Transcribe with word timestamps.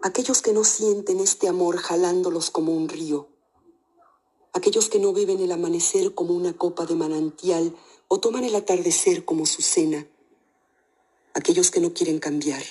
aquellos 0.00 0.42
que 0.42 0.52
no 0.52 0.64
sienten 0.64 1.20
este 1.20 1.48
amor 1.48 1.78
jalándolos 1.78 2.50
como 2.50 2.72
un 2.72 2.88
río, 2.88 3.28
aquellos 4.52 4.88
que 4.88 4.98
no 4.98 5.12
beben 5.12 5.40
el 5.40 5.52
amanecer 5.52 6.14
como 6.14 6.34
una 6.34 6.52
copa 6.52 6.86
de 6.86 6.94
manantial 6.94 7.76
o 8.06 8.20
toman 8.20 8.44
el 8.44 8.54
atardecer 8.54 9.24
como 9.24 9.44
su 9.46 9.62
cena, 9.62 10.06
aquellos 11.34 11.70
que 11.70 11.80
no 11.80 11.92
quieren 11.92 12.20
cambiar, 12.20 12.62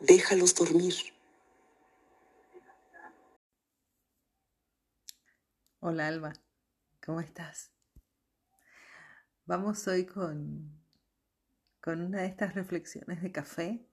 déjalos 0.00 0.54
dormir. 0.54 0.94
Hola 5.80 6.08
Alba, 6.08 6.34
¿cómo 7.04 7.20
estás? 7.20 7.70
Vamos 9.46 9.88
hoy 9.88 10.04
con, 10.04 10.78
con 11.80 12.02
una 12.02 12.20
de 12.20 12.26
estas 12.26 12.54
reflexiones 12.54 13.22
de 13.22 13.32
café 13.32 13.89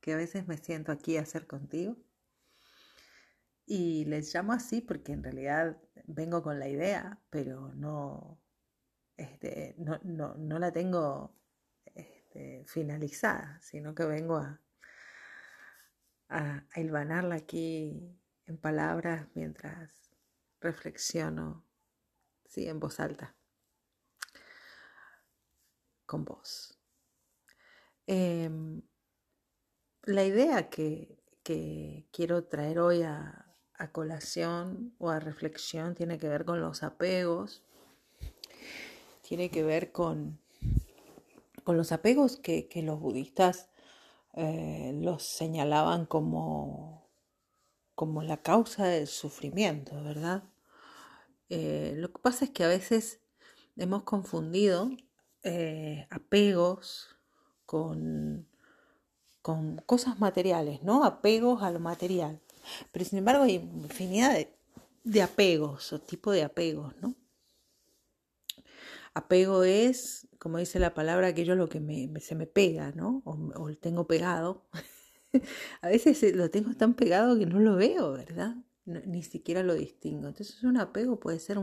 que 0.00 0.12
a 0.12 0.16
veces 0.16 0.46
me 0.48 0.56
siento 0.56 0.92
aquí 0.92 1.16
a 1.16 1.22
hacer 1.22 1.46
contigo. 1.46 1.96
Y 3.66 4.04
les 4.06 4.34
llamo 4.34 4.52
así 4.52 4.80
porque 4.80 5.12
en 5.12 5.22
realidad 5.22 5.80
vengo 6.06 6.42
con 6.42 6.58
la 6.58 6.68
idea, 6.68 7.20
pero 7.30 7.72
no, 7.74 8.40
este, 9.16 9.74
no, 9.78 10.00
no, 10.34 10.58
la 10.58 10.72
tengo 10.72 11.36
este, 11.94 12.64
finalizada, 12.66 13.60
sino 13.62 13.94
que 13.94 14.04
vengo 14.04 14.38
a, 14.38 14.60
a, 16.28 16.64
a 16.74 17.34
aquí 17.34 18.18
en 18.46 18.56
palabras 18.58 19.28
mientras 19.34 20.10
reflexiono, 20.60 21.64
sí, 22.46 22.66
en 22.66 22.80
voz 22.80 22.98
alta, 22.98 23.36
con 26.06 26.24
vos. 26.24 26.76
Em, 28.06 28.82
la 30.04 30.24
idea 30.24 30.68
que, 30.70 31.18
quiero 32.12 32.44
traer 32.44 32.78
hoy 32.78 33.02
a, 33.02 33.46
colación 33.92 34.94
o 34.98 35.08
a 35.08 35.20
reflexión 35.20 35.94
tiene 35.94 36.18
que 36.18 36.28
ver 36.28 36.44
con 36.44 36.60
los 36.60 36.82
apegos, 36.82 37.62
tiene 39.22 39.50
que 39.50 39.64
ver 39.64 39.90
con, 39.90 40.38
con 41.64 41.76
los 41.76 41.90
apegos 41.90 42.36
que, 42.36 42.68
los 42.84 43.00
budistas 43.00 43.70
eh, 44.34 44.92
los 44.94 45.24
señalaban 45.24 46.06
como, 46.06 47.08
como 47.94 48.22
la 48.22 48.42
causa 48.42 48.86
del 48.86 49.06
sufrimiento, 49.06 50.02
¿verdad? 50.04 50.44
Eh, 51.48 51.94
lo 51.96 52.12
que 52.12 52.20
pasa 52.20 52.44
es 52.44 52.50
que 52.50 52.62
a 52.62 52.68
veces 52.68 53.20
hemos 53.76 54.04
confundido 54.04 54.90
eh, 55.42 56.06
apegos 56.10 57.16
con 57.64 58.49
con 59.42 59.78
cosas 59.86 60.20
materiales, 60.20 60.82
¿no? 60.82 61.04
Apegos 61.04 61.62
a 61.62 61.70
lo 61.70 61.80
material. 61.80 62.40
Pero 62.92 63.04
sin 63.04 63.18
embargo 63.18 63.44
hay 63.44 63.54
infinidad 63.54 64.38
de, 65.04 65.22
apegos 65.22 65.92
o 65.92 66.00
tipo 66.00 66.30
de 66.32 66.44
apegos, 66.44 66.94
¿no? 67.00 67.14
Apego 69.14 69.64
es, 69.64 70.28
como 70.38 70.58
dice 70.58 70.78
la 70.78 70.94
palabra, 70.94 71.28
aquello 71.28 71.56
lo 71.56 71.68
que 71.68 71.80
se 72.20 72.34
me 72.34 72.46
pega, 72.46 72.92
¿no? 72.92 73.22
O, 73.24 73.32
o 73.56 73.74
tengo 73.76 74.06
pegado. 74.06 74.66
a 75.82 75.88
veces 75.88 76.34
lo 76.34 76.50
tengo 76.50 76.74
tan 76.74 76.94
pegado 76.94 77.38
que 77.38 77.46
no 77.46 77.58
lo 77.58 77.76
veo, 77.76 78.12
¿verdad? 78.12 78.56
ni 78.84 79.22
siquiera 79.22 79.62
lo 79.62 79.74
distingo. 79.74 80.28
Entonces 80.28 80.62
un 80.64 80.76
apego 80.76 81.20
puede 81.20 81.38
ser 81.38 81.58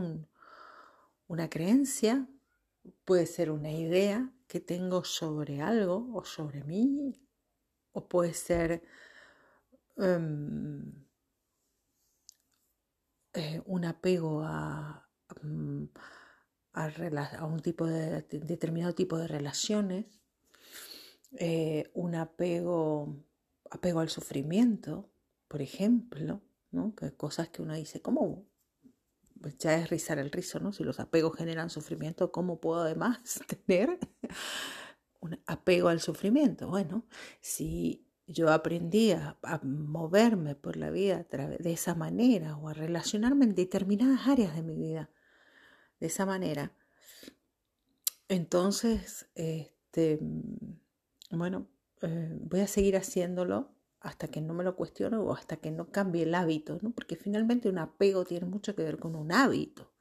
una 1.26 1.50
creencia, 1.50 2.28
puede 3.04 3.26
ser 3.26 3.50
una 3.50 3.72
idea 3.72 4.32
que 4.46 4.60
tengo 4.60 5.04
sobre 5.04 5.60
algo 5.60 6.10
o 6.14 6.24
sobre 6.24 6.64
mí 6.64 7.14
o 7.98 8.08
puede 8.08 8.32
ser 8.34 8.82
em, 9.96 10.92
eh, 13.34 13.60
un 13.66 13.84
apego 13.84 14.42
a, 14.44 15.08
mm, 15.42 15.84
a, 16.74 17.44
un 17.44 17.60
tipo 17.60 17.86
de, 17.86 18.22
determinado 18.22 18.94
tipo 18.94 19.18
de 19.18 19.26
relaciones, 19.26 20.20
eh, 21.32 21.90
un 21.94 22.14
apego, 22.14 23.16
apego 23.70 24.00
al 24.00 24.08
sufrimiento, 24.10 25.10
por 25.48 25.60
ejemplo, 25.60 26.42
¿no? 26.70 26.94
que 26.94 27.14
cosas 27.16 27.48
que 27.48 27.62
uno 27.62 27.74
dice, 27.74 28.00
¿cómo? 28.00 28.46
Pues 29.40 29.58
ya 29.58 29.76
es 29.76 29.90
rizar 29.90 30.18
el 30.18 30.32
rizo, 30.32 30.58
¿no? 30.60 30.72
Si 30.72 30.82
los 30.84 30.98
apegos 31.00 31.36
generan 31.36 31.70
sufrimiento, 31.70 32.32
¿cómo 32.32 32.60
puedo 32.60 32.82
además 32.82 33.40
tener 33.66 33.98
un 35.20 35.40
apego 35.46 35.88
al 35.88 36.00
sufrimiento. 36.00 36.68
Bueno, 36.68 37.04
si 37.40 38.06
yo 38.26 38.50
aprendí 38.50 39.12
a, 39.12 39.38
moverme 39.62 40.54
por 40.54 40.76
la 40.76 40.90
vida 40.90 41.26
de 41.30 41.72
esa 41.72 41.94
manera 41.94 42.56
o 42.56 42.68
a 42.68 42.74
relacionarme 42.74 43.46
en 43.46 43.54
determinadas 43.54 44.28
áreas 44.28 44.54
de 44.54 44.62
mi 44.62 44.76
vida 44.76 45.10
de 46.00 46.06
esa 46.06 46.26
manera, 46.26 46.72
entonces, 48.28 49.26
este, 49.34 50.20
bueno, 51.30 51.66
eh, 52.02 52.38
voy 52.42 52.60
a 52.60 52.66
seguir 52.66 52.96
haciéndolo 52.96 53.72
hasta 54.00 54.28
que 54.28 54.40
no 54.40 54.54
me 54.54 54.64
lo 54.64 54.76
cuestione 54.76 55.16
o 55.16 55.32
hasta 55.32 55.56
que 55.56 55.70
no 55.70 55.90
cambie 55.90 56.22
el 56.22 56.34
hábito, 56.34 56.78
¿no? 56.82 56.90
porque 56.92 57.16
finalmente 57.16 57.68
un 57.68 57.78
apego 57.78 58.24
tiene 58.24 58.46
mucho 58.46 58.76
que 58.76 58.84
ver 58.84 58.98
con 58.98 59.16
un 59.16 59.32
hábito 59.32 59.92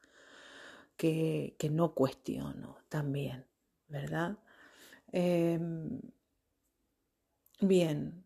que, 0.98 1.56
que 1.58 1.70
no 1.70 1.94
cuestiono 1.96 2.78
también, 2.90 3.46
¿verdad? 3.88 4.38
Em, 5.12 6.02
bien. 7.62 8.24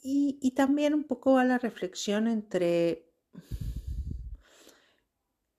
Y, 0.00 0.52
también 0.52 0.94
un 0.94 1.04
poco 1.04 1.38
a 1.38 1.44
la 1.44 1.58
reflexión 1.58 2.28
entre, 2.28 3.04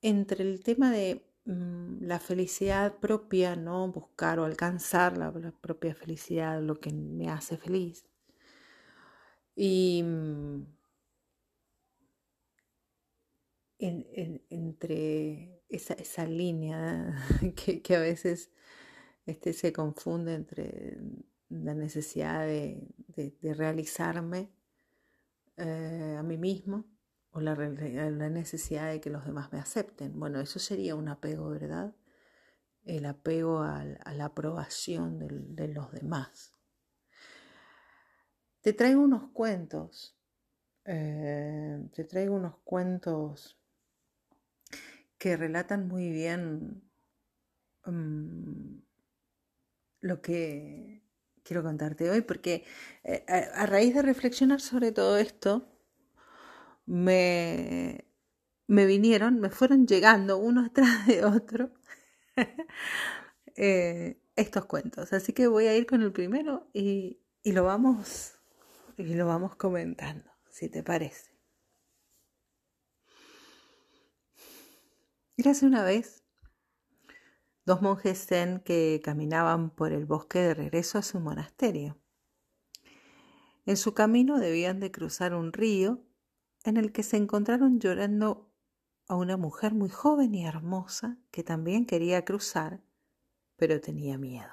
entre 0.01 0.43
el 0.43 0.63
tema 0.63 0.91
de 0.91 1.23
mm, 1.45 2.03
la 2.05 2.19
felicidad 2.19 2.97
propia, 2.99 3.55
¿no? 3.55 3.91
Buscar 3.91 4.39
o 4.39 4.45
alcanzar 4.45 5.17
la, 5.17 5.31
propia 5.61 5.93
felicidad, 5.93 6.61
lo 6.61 6.79
que 6.79 6.91
me 6.93 7.29
hace 7.29 7.57
feliz. 7.57 8.05
Y 9.55 10.01
mm, 10.03 10.65
entre 13.79 15.61
esa, 15.69 15.93
esa 15.93 16.25
línea 16.25 17.15
que, 17.55 17.81
que 17.81 17.95
a 17.95 17.99
veces 17.99 18.51
este, 19.29 19.53
se 19.53 19.71
confunde 19.71 20.33
entre 20.33 20.97
la 21.49 21.73
necesidad 21.73 22.45
de, 22.45 22.87
realizarme 23.41 24.49
eh, 25.57 26.15
a 26.17 26.23
mí 26.23 26.37
mismo 26.37 26.85
o 27.31 27.41
la, 27.41 27.55
necesidad 27.55 28.89
de 28.89 29.01
que 29.01 29.09
los 29.09 29.25
demás 29.25 29.51
me 29.51 29.59
acepten. 29.59 30.19
Bueno, 30.19 30.39
eso 30.39 30.57
sería 30.57 30.95
un 30.95 31.09
apego, 31.09 31.49
¿verdad? 31.49 31.95
El 32.85 33.05
apego 33.05 33.61
a, 33.61 33.83
la 33.83 34.25
aprobación 34.25 35.19
de, 35.55 35.67
los 35.67 35.91
demás. 35.91 36.53
Te 38.61 38.73
traigo 38.73 39.01
unos 39.01 39.31
cuentos, 39.31 40.17
eh, 40.85 41.87
te 41.93 42.03
traigo 42.03 42.35
unos 42.35 42.57
cuentos 42.63 43.59
que 45.17 45.37
relatan 45.37 45.87
muy 45.87 46.09
bien 46.09 46.81
mm, 47.85 48.88
lo 50.01 50.21
que 50.21 51.03
quiero 51.43 51.63
contarte 51.63 52.09
hoy, 52.09 52.21
porque 52.21 52.63
eh, 53.03 53.25
a, 53.27 53.65
raíz 53.65 53.93
de 53.95 54.01
reflexionar 54.01 54.61
sobre 54.61 54.91
todo 54.91 55.17
esto, 55.17 55.67
me, 56.85 58.05
me 58.67 58.85
vinieron, 58.85 59.39
me 59.39 59.49
fueron 59.49 59.87
llegando 59.87 60.37
uno 60.37 60.61
atrás 60.65 61.07
de 61.07 61.25
otro 61.25 61.71
eh, 63.55 64.21
estos 64.35 64.65
cuentos. 64.65 65.13
Así 65.13 65.33
que 65.33 65.47
voy 65.47 65.67
a 65.67 65.75
ir 65.75 65.85
con 65.85 66.01
el 66.01 66.11
primero 66.11 66.69
y, 66.73 67.19
y, 67.43 67.51
lo 67.53 67.63
vamos 67.63 68.35
y 68.97 69.15
lo 69.15 69.27
vamos 69.27 69.55
comentando, 69.55 70.29
si 70.49 70.69
te 70.69 70.83
parece. 70.83 71.31
Gracias 75.37 75.63
una 75.63 75.83
vez 75.83 76.23
dos 77.69 77.83
monjes 77.83 78.25
zen 78.25 78.61
que 78.61 78.99
caminaban 79.03 79.69
por 79.69 79.91
el 79.91 80.07
bosque 80.07 80.39
de 80.39 80.55
regreso 80.55 80.97
a 80.97 81.03
su 81.03 81.19
monasterio. 81.19 81.99
En 83.67 83.77
su 83.77 83.93
camino 83.93 84.39
debían 84.39 84.79
de 84.79 84.89
cruzar 84.89 85.35
un 85.35 85.53
río 85.53 86.03
en 86.63 86.77
el 86.77 86.91
que 86.91 87.03
se 87.03 87.17
encontraron 87.17 87.79
llorando 87.79 88.51
a 89.07 89.15
una 89.15 89.37
mujer 89.37 89.75
muy 89.75 89.89
joven 89.89 90.33
y 90.33 90.47
hermosa 90.47 91.19
que 91.29 91.43
también 91.43 91.85
quería 91.85 92.25
cruzar, 92.25 92.81
pero 93.55 93.79
tenía 93.79 94.17
miedo. 94.17 94.51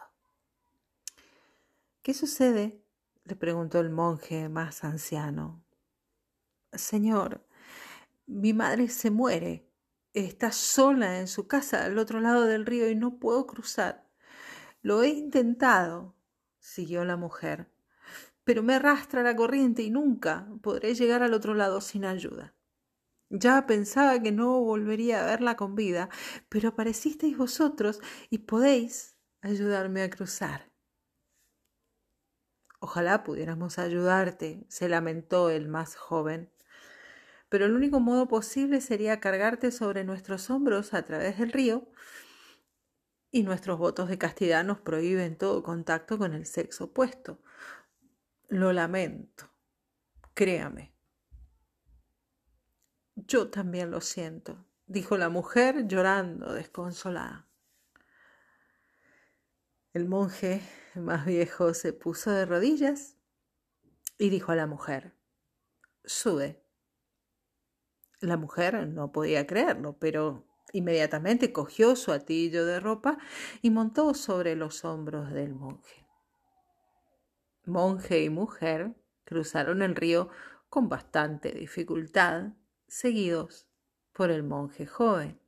¿Qué 2.02 2.12
sucede? 2.12 2.84
le 3.24 3.34
preguntó 3.34 3.80
el 3.80 3.88
monje 3.88 4.50
más 4.50 4.84
anciano. 4.84 5.64
Señor, 6.74 7.46
mi 8.26 8.52
madre 8.52 8.90
se 8.90 9.10
muere 9.10 9.65
está 10.24 10.52
sola 10.52 11.18
en 11.18 11.28
su 11.28 11.46
casa 11.46 11.84
al 11.84 11.98
otro 11.98 12.20
lado 12.20 12.46
del 12.46 12.66
río 12.66 12.88
y 12.88 12.94
no 12.94 13.18
puedo 13.18 13.46
cruzar. 13.46 14.08
Lo 14.82 15.02
he 15.02 15.08
intentado, 15.08 16.14
siguió 16.58 17.04
la 17.04 17.16
mujer, 17.16 17.70
pero 18.44 18.62
me 18.62 18.74
arrastra 18.74 19.22
la 19.22 19.36
corriente 19.36 19.82
y 19.82 19.90
nunca 19.90 20.48
podré 20.62 20.94
llegar 20.94 21.22
al 21.22 21.34
otro 21.34 21.54
lado 21.54 21.80
sin 21.80 22.04
ayuda. 22.04 22.54
Ya 23.28 23.66
pensaba 23.66 24.22
que 24.22 24.30
no 24.30 24.60
volvería 24.60 25.22
a 25.22 25.26
verla 25.26 25.56
con 25.56 25.74
vida, 25.74 26.08
pero 26.48 26.68
aparecisteis 26.68 27.36
vosotros 27.36 28.00
y 28.30 28.38
podéis 28.38 29.16
ayudarme 29.42 30.02
a 30.02 30.10
cruzar. 30.10 30.70
Ojalá 32.78 33.24
pudiéramos 33.24 33.78
ayudarte, 33.78 34.64
se 34.68 34.88
lamentó 34.88 35.50
el 35.50 35.68
más 35.68 35.96
joven. 35.96 36.52
Pero 37.48 37.66
el 37.66 37.74
único 37.74 38.00
modo 38.00 38.28
posible 38.28 38.80
sería 38.80 39.20
cargarte 39.20 39.70
sobre 39.70 40.04
nuestros 40.04 40.50
hombros 40.50 40.94
a 40.94 41.02
través 41.04 41.38
del 41.38 41.52
río, 41.52 41.88
y 43.30 43.42
nuestros 43.42 43.78
votos 43.78 44.08
de 44.08 44.18
castidad 44.18 44.64
nos 44.64 44.80
prohíben 44.80 45.36
todo 45.36 45.62
contacto 45.62 46.16
con 46.16 46.32
el 46.32 46.46
sexo 46.46 46.84
opuesto. 46.84 47.42
Lo 48.48 48.72
lamento, 48.72 49.50
créame. 50.34 50.94
Yo 53.14 53.50
también 53.50 53.90
lo 53.90 54.00
siento, 54.00 54.66
dijo 54.86 55.16
la 55.16 55.28
mujer 55.28 55.86
llorando 55.86 56.52
desconsolada. 56.52 57.46
El 59.92 60.06
monje 60.06 60.62
más 60.94 61.24
viejo 61.24 61.72
se 61.74 61.92
puso 61.92 62.30
de 62.30 62.44
rodillas 62.44 63.16
y 64.18 64.28
dijo 64.28 64.52
a 64.52 64.56
la 64.56 64.66
mujer, 64.66 65.14
sube. 66.04 66.65
La 68.20 68.36
mujer 68.36 68.86
no 68.88 69.12
podía 69.12 69.46
creerlo, 69.46 69.98
pero 69.98 70.46
inmediatamente 70.72 71.52
cogió 71.52 71.96
su 71.96 72.12
atillo 72.12 72.64
de 72.64 72.80
ropa 72.80 73.18
y 73.62 73.70
montó 73.70 74.14
sobre 74.14 74.56
los 74.56 74.84
hombros 74.84 75.32
del 75.32 75.54
monje. 75.54 76.06
Monje 77.64 78.22
y 78.22 78.30
mujer 78.30 78.94
cruzaron 79.24 79.82
el 79.82 79.94
río 79.96 80.30
con 80.68 80.88
bastante 80.88 81.52
dificultad, 81.52 82.52
seguidos 82.86 83.66
por 84.12 84.30
el 84.30 84.42
monje 84.42 84.86
joven. 84.86 85.40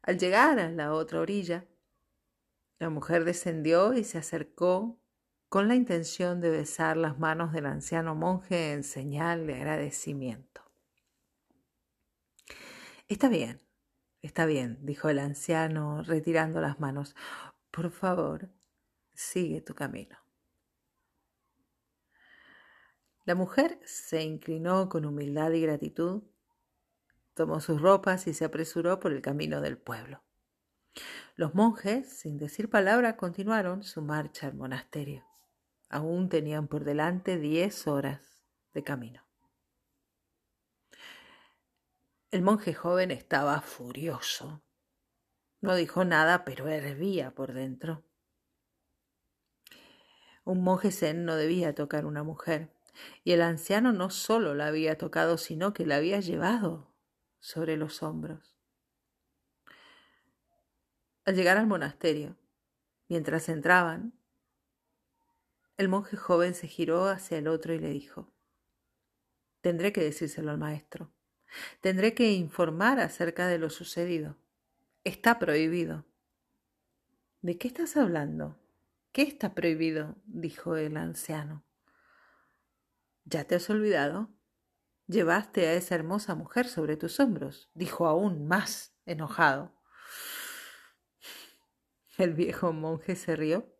Al 0.00 0.18
llegar 0.18 0.58
a 0.58 0.70
la 0.70 0.92
otra 0.92 1.20
orilla, 1.20 1.66
la 2.78 2.90
mujer 2.90 3.24
descendió 3.24 3.94
y 3.94 4.04
se 4.04 4.18
acercó 4.18 4.98
con 5.48 5.68
la 5.68 5.74
intención 5.74 6.40
de 6.40 6.50
besar 6.50 6.96
las 6.96 7.18
manos 7.18 7.52
del 7.52 7.66
anciano 7.66 8.14
monje 8.14 8.72
en 8.72 8.82
señal 8.82 9.46
de 9.46 9.54
agradecimiento. 9.54 10.62
Está 13.06 13.28
bien, 13.28 13.62
está 14.22 14.46
bien, 14.46 14.78
dijo 14.82 15.08
el 15.08 15.18
anciano 15.18 16.02
retirando 16.02 16.60
las 16.60 16.80
manos. 16.80 17.14
Por 17.70 17.90
favor, 17.90 18.48
sigue 19.12 19.60
tu 19.60 19.74
camino. 19.74 20.18
La 23.24 23.34
mujer 23.34 23.78
se 23.84 24.22
inclinó 24.22 24.88
con 24.88 25.06
humildad 25.06 25.50
y 25.52 25.60
gratitud, 25.62 26.24
tomó 27.34 27.60
sus 27.60 27.80
ropas 27.80 28.26
y 28.26 28.34
se 28.34 28.44
apresuró 28.44 29.00
por 29.00 29.12
el 29.12 29.22
camino 29.22 29.60
del 29.60 29.78
pueblo. 29.78 30.22
Los 31.36 31.54
monjes, 31.54 32.08
sin 32.08 32.36
decir 32.38 32.70
palabra, 32.70 33.16
continuaron 33.16 33.82
su 33.82 34.02
marcha 34.02 34.46
al 34.46 34.54
monasterio. 34.54 35.24
Aún 35.88 36.28
tenían 36.28 36.68
por 36.68 36.84
delante 36.84 37.38
diez 37.38 37.86
horas 37.86 38.44
de 38.72 38.82
camino. 38.82 39.24
El 42.30 42.42
monje 42.42 42.74
joven 42.74 43.12
estaba 43.12 43.60
furioso. 43.60 44.60
No 45.60 45.76
dijo 45.76 46.04
nada, 46.04 46.44
pero 46.44 46.68
hervía 46.68 47.32
por 47.32 47.52
dentro. 47.52 48.04
Un 50.44 50.62
monje 50.64 50.90
zen 50.90 51.24
no 51.24 51.36
debía 51.36 51.74
tocar 51.74 52.04
una 52.04 52.22
mujer, 52.22 52.74
y 53.22 53.32
el 53.32 53.40
anciano 53.40 53.92
no 53.92 54.10
solo 54.10 54.54
la 54.54 54.66
había 54.66 54.98
tocado, 54.98 55.38
sino 55.38 55.72
que 55.72 55.86
la 55.86 55.96
había 55.96 56.20
llevado 56.20 56.92
sobre 57.38 57.76
los 57.76 58.02
hombros. 58.02 58.58
Al 61.24 61.36
llegar 61.36 61.56
al 61.56 61.66
monasterio, 61.66 62.36
mientras 63.08 63.48
entraban, 63.48 64.12
el 65.76 65.88
monje 65.88 66.16
joven 66.16 66.54
se 66.54 66.68
giró 66.68 67.06
hacia 67.06 67.38
el 67.38 67.48
otro 67.48 67.74
y 67.74 67.78
le 67.78 67.90
dijo, 67.90 68.32
Tendré 69.60 69.92
que 69.92 70.02
decírselo 70.02 70.50
al 70.50 70.58
maestro. 70.58 71.12
Tendré 71.80 72.14
que 72.14 72.32
informar 72.32 73.00
acerca 73.00 73.48
de 73.48 73.58
lo 73.58 73.70
sucedido. 73.70 74.36
Está 75.04 75.38
prohibido. 75.38 76.04
¿De 77.40 77.56
qué 77.58 77.68
estás 77.68 77.96
hablando? 77.96 78.58
¿Qué 79.12 79.22
está 79.22 79.54
prohibido? 79.54 80.16
dijo 80.26 80.76
el 80.76 80.96
anciano. 80.96 81.64
¿Ya 83.24 83.44
te 83.44 83.54
has 83.54 83.70
olvidado? 83.70 84.28
Llevaste 85.06 85.66
a 85.66 85.74
esa 85.74 85.94
hermosa 85.94 86.34
mujer 86.34 86.66
sobre 86.66 86.96
tus 86.96 87.18
hombros, 87.20 87.70
dijo 87.74 88.06
aún 88.06 88.46
más 88.46 88.94
enojado. 89.06 89.74
El 92.16 92.34
viejo 92.34 92.72
monje 92.72 93.16
se 93.16 93.34
rió 93.34 93.73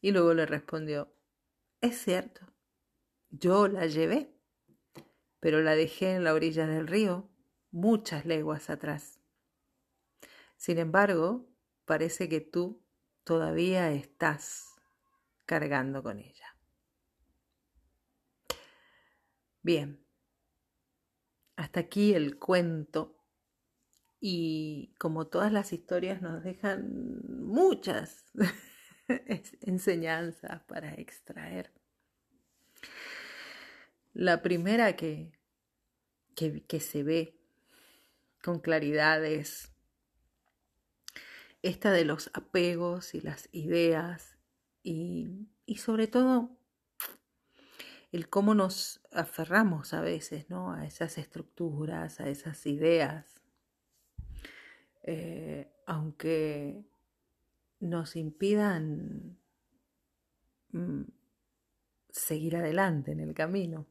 y 0.00 0.12
luego 0.12 0.34
le 0.34 0.46
respondió, 0.46 1.12
es 1.80 1.98
cierto, 1.98 2.46
yo 3.30 3.68
la 3.68 3.86
llevé, 3.86 4.34
pero 5.40 5.60
la 5.62 5.74
dejé 5.74 6.14
en 6.14 6.24
la 6.24 6.34
orilla 6.34 6.66
del 6.66 6.86
río, 6.86 7.28
muchas 7.70 8.24
leguas 8.24 8.70
atrás. 8.70 9.20
Sin 10.56 10.78
embargo, 10.78 11.48
parece 11.84 12.28
que 12.28 12.40
tú 12.40 12.82
todavía 13.24 13.92
estás 13.92 14.74
cargando 15.46 16.02
con 16.02 16.18
ella. 16.18 16.56
Bien, 19.62 20.04
hasta 21.56 21.80
aquí 21.80 22.14
el 22.14 22.38
cuento 22.38 23.16
y 24.20 24.94
como 24.98 25.26
todas 25.26 25.52
las 25.52 25.72
historias 25.72 26.22
nos 26.22 26.42
dejan 26.42 27.20
muchas 27.28 28.24
enseñanzas 29.60 30.62
para 30.62 30.94
extraer. 30.94 31.70
La 34.14 34.42
primera 34.42 34.96
que, 34.96 35.32
que, 36.34 36.80
se 36.80 37.02
ve 37.02 37.36
con 38.42 38.60
claridad 38.60 39.24
es 39.24 39.72
esta 41.62 41.92
de 41.92 42.04
los 42.04 42.30
apegos 42.34 43.14
y 43.14 43.20
las 43.20 43.48
ideas 43.52 44.36
y, 44.82 45.48
y 45.66 45.76
sobre 45.76 46.06
todo 46.06 46.56
el 48.12 48.28
cómo 48.28 48.54
nos 48.54 49.00
aferramos 49.12 49.92
a 49.92 50.00
veces 50.00 50.48
¿no? 50.48 50.72
a 50.72 50.86
esas 50.86 51.18
estructuras, 51.18 52.20
a 52.20 52.28
esas 52.28 52.64
ideas 52.66 53.38
eh, 55.10 55.72
aunque 55.86 56.84
nos 57.80 58.16
impidan 58.16 59.38
mm, 60.72 61.02
seguir 62.10 62.56
adelante 62.56 63.12
en 63.12 63.20
el 63.20 63.34
camino, 63.34 63.86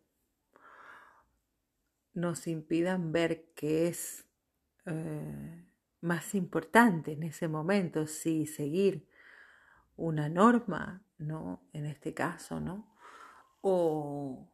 nos 2.13 2.48
impidan 2.48 3.12
ver 3.12 3.51
qué 3.56 3.88
es 3.88 4.25
eh, 4.86 5.65
más 6.01 6.36
importante 6.36 7.13
en 7.13 7.24
ese 7.24 7.48
momento, 7.48 8.08
si 8.08 8.46
seguir 8.46 9.08
una 9.96 10.29
norma, 10.29 11.03
¿no? 11.17 11.62
En 11.74 11.86
este 11.86 12.13
caso, 12.13 12.60
¿no? 12.60 12.96
O, 13.62 14.50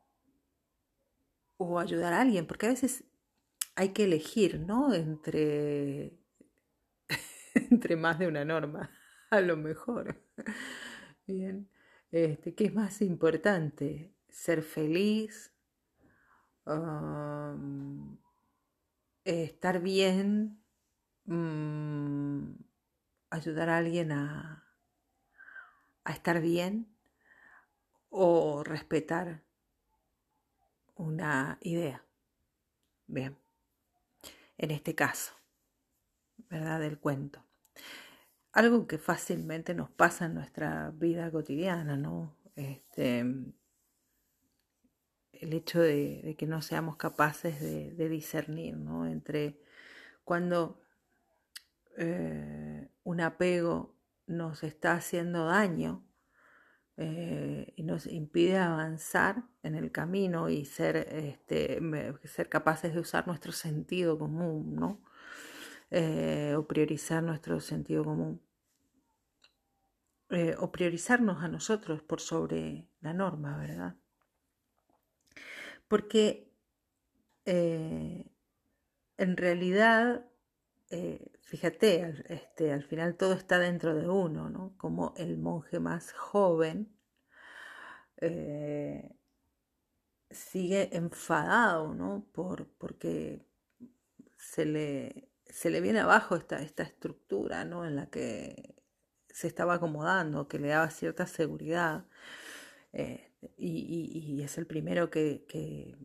o 1.57 1.79
ayudar 1.79 2.13
a 2.13 2.21
alguien, 2.21 2.47
porque 2.47 2.65
a 2.65 2.69
veces 2.69 3.05
hay 3.75 3.89
que 3.89 4.05
elegir, 4.05 4.59
¿no? 4.59 4.93
Entre 4.93 6.17
entre 7.55 7.95
más 7.95 8.19
de 8.19 8.27
una 8.27 8.45
norma, 8.45 8.89
a 9.33 9.41
lo 9.41 9.57
mejor. 9.57 10.15
Bien, 11.27 11.67
este, 12.11 12.53
¿qué 12.53 12.65
es 12.65 12.73
más 12.73 13.01
importante? 13.01 14.13
Ser 14.29 14.61
feliz, 14.61 15.51
estar 19.25 19.79
bien, 19.81 20.63
mm, 21.25 22.53
ayudar 23.29 23.69
a 23.69 23.77
alguien 23.77 24.11
a, 24.11 24.67
a 26.03 26.11
estar 26.11 26.41
bien 26.41 26.95
o 28.09 28.63
respetar 28.63 29.43
una 30.95 31.57
idea. 31.61 32.05
Bien, 33.07 33.37
en 34.57 34.71
este 34.71 34.93
caso, 34.95 35.33
¿verdad? 36.49 36.79
Del 36.79 36.99
cuento 36.99 37.52
algo 38.53 38.87
que 38.87 38.99
fácilmente 38.99 39.73
nos 39.73 39.89
pasa 39.89 40.25
en 40.25 40.35
nuestra 40.35 40.91
vida 40.91 41.31
cotidiana, 41.31 41.97
¿no? 41.97 42.37
Este, 42.55 43.19
el 43.19 43.53
hecho 45.53 45.81
de, 45.81 46.35
que 46.37 46.45
no 46.45 46.61
seamos 46.61 46.95
capaces 46.95 47.59
de, 47.59 48.09
discernir, 48.09 48.77
¿no? 48.77 49.07
Entre 49.07 49.59
cuando 50.23 50.79
eh, 51.97 52.89
un 53.03 53.21
apego 53.21 53.95
nos 54.27 54.63
está 54.63 54.93
haciendo 54.93 55.45
daño 55.45 56.05
eh, 56.97 57.73
y 57.75 57.83
nos 57.83 58.05
impide 58.05 58.59
avanzar 58.59 59.45
en 59.63 59.73
el 59.73 59.91
camino 59.91 60.49
y 60.49 60.65
ser, 60.65 60.95
este, 60.95 61.81
ser 62.25 62.49
capaces 62.49 62.93
de 62.93 62.99
usar 62.99 63.25
nuestro 63.25 63.51
sentido 63.51 64.19
común, 64.19 64.75
¿no? 64.75 65.01
Eh, 65.95 66.55
o 66.57 66.67
priorizar 66.67 67.21
nuestro 67.21 67.59
sentido 67.59 68.03
común. 68.03 68.41
Eh, 70.29 70.55
o 70.57 70.71
priorizarnos 70.71 71.43
a 71.43 71.47
nosotros 71.47 72.01
por 72.01 72.19
sobre 72.19 72.87
la 73.01 73.13
norma, 73.13 73.57
¿verdad? 73.57 73.95
Porque 75.87 76.49
en 77.45 79.37
realidad 79.37 80.25
eh, 80.95 81.31
fíjate, 81.41 82.23
este, 82.29 82.71
al 82.71 82.83
final 82.83 83.15
todo 83.15 83.33
está 83.33 83.57
dentro 83.57 83.95
de 83.95 84.07
uno, 84.07 84.49
¿no? 84.49 84.75
Como 84.77 85.13
el 85.17 85.37
monje 85.39 85.79
más 85.79 86.13
joven 86.13 86.95
eh, 88.17 89.15
sigue 90.29 90.95
enfadado, 90.95 91.95
¿no? 91.95 92.27
Por, 92.31 92.67
porque 92.77 93.45
se 94.37 94.65
le, 94.65 95.31
se 95.53 95.69
le 95.69 95.81
viene 95.81 95.99
abajo 95.99 96.35
esta, 96.35 96.63
esta 96.63 96.81
estructura, 96.81 97.63
¿no? 97.63 97.85
En 97.85 97.95
la 97.95 98.07
que 98.07 98.73
se 99.29 99.45
estaba 99.47 99.75
acomodando, 99.75 100.47
que 100.47 100.57
le 100.57 100.69
daba 100.69 100.89
cierta 100.89 101.27
seguridad. 101.27 102.05
Eh, 102.91 103.31
y, 103.55 104.41
es 104.43 104.57
el 104.57 104.65
primero 104.65 105.11
que, 105.11 105.95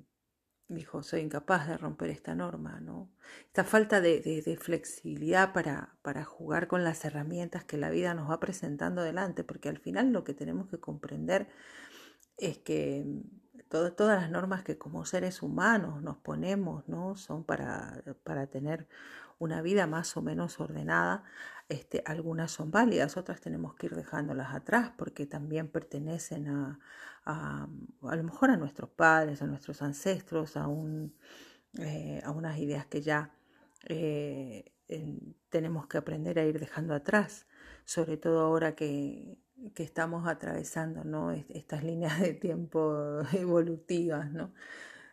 dijo, 0.69 1.03
soy 1.03 1.23
incapaz 1.23 1.67
de 1.67 1.79
romper 1.79 2.11
esta 2.11 2.35
norma, 2.35 2.79
¿no? 2.81 3.11
Esta 3.47 3.65
falta 3.65 4.03
de, 4.03 4.59
flexibilidad 4.61 5.55
para, 5.55 5.97
para, 6.03 6.25
jugar 6.25 6.69
con 6.69 6.85
las 6.85 7.03
herramientas 7.07 7.65
que 7.65 7.79
la 7.79 7.89
vida 7.89 8.13
nos 8.13 8.31
va 8.31 8.41
presentando 8.41 9.03
delante, 9.03 9.45
porque 9.45 9.71
al 9.71 9.79
final 9.79 10.13
lo 10.13 10.25
que 10.25 10.35
tenemos 10.35 10.69
que 10.69 10.79
comprender 10.79 11.49
es 12.37 12.59
que 12.59 13.23
todas 13.71 14.21
las 14.21 14.31
normas 14.31 14.63
que 14.63 14.77
como 14.77 15.07
seres 15.07 15.43
humanos 15.43 16.03
nos 16.03 16.19
ponemos, 16.19 16.87
¿no? 16.87 17.17
Son 17.17 17.45
para, 17.45 18.03
para 18.25 18.47
tener 18.47 18.89
una 19.39 19.63
vida 19.63 19.87
más 19.87 20.17
o 20.17 20.23
menos 20.23 20.61
ordenada. 20.61 21.25
Este, 21.69 22.03
algunas 22.07 22.51
son 22.51 22.71
válidas, 22.71 23.17
otras 23.17 23.41
tenemos 23.41 23.75
que 23.75 23.87
ir 23.87 23.95
dejándolas 23.95 24.55
atrás 24.55 24.93
porque 24.97 25.27
también 25.27 25.69
pertenecen 25.69 26.49
a, 26.49 26.81
a, 27.27 27.69
a 28.03 28.17
lo 28.17 28.23
mejor 28.25 28.51
a 28.51 28.57
nuestros 28.57 28.91
padres, 28.91 29.43
a 29.43 29.47
nuestros 29.47 29.83
ancestros, 29.83 30.57
a, 30.57 30.67
un, 30.67 31.15
eh, 31.79 32.23
a 32.25 32.31
unas 32.31 32.59
ideas 32.59 32.87
que 32.87 33.03
ya 33.03 33.35
eh, 33.87 34.73
tenemos 35.51 35.87
que 35.87 35.99
aprender 35.99 36.39
a 36.39 36.45
ir 36.45 36.59
dejando 36.59 36.95
atrás, 36.95 37.47
sobre 37.85 38.17
todo 38.17 38.41
ahora 38.41 38.75
que, 38.75 39.39
que 39.75 39.83
estamos 39.83 40.27
atravesando 40.27 41.05
¿no? 41.05 41.33
estas 41.33 41.85
líneas 41.85 42.21
de 42.21 42.35
tiempo 42.35 43.21
evolutivas, 43.33 44.31
¿no? 44.31 44.53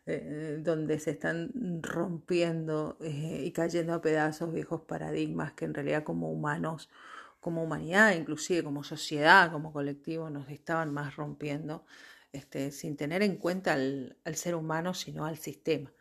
Eh, 0.07 0.59
donde 0.61 0.99
se 0.99 1.09
están 1.09 1.51
rompiendo 1.81 2.95
eh, 3.01 3.41
y 3.43 3.51
cayendo 3.51 3.95
a 3.95 4.01
pedazos 4.01 4.53
viejos 4.53 4.81
paradigmas 4.81 5.53
que 5.53 5.65
en 5.65 5.73
realidad 5.73 6.03
como 6.03 6.31
humanos, 6.31 6.91
como 7.39 7.63
humanidad, 7.63 8.13
inclusive 8.13 8.63
como 8.63 8.83
sociedad, 8.83 9.51
como 9.51 9.73
colectivo, 9.73 10.29
nos 10.29 10.47
estaban 10.49 10.93
más 10.93 11.15
rompiendo, 11.15 11.85
este, 12.33 12.71
sin 12.71 12.97
tener 12.97 13.23
en 13.23 13.37
cuenta 13.37 13.73
al, 13.73 14.15
ser 14.35 14.53
humano, 14.53 14.93
sino 14.93 15.25
al 15.25 15.37
sistema. 15.37 15.91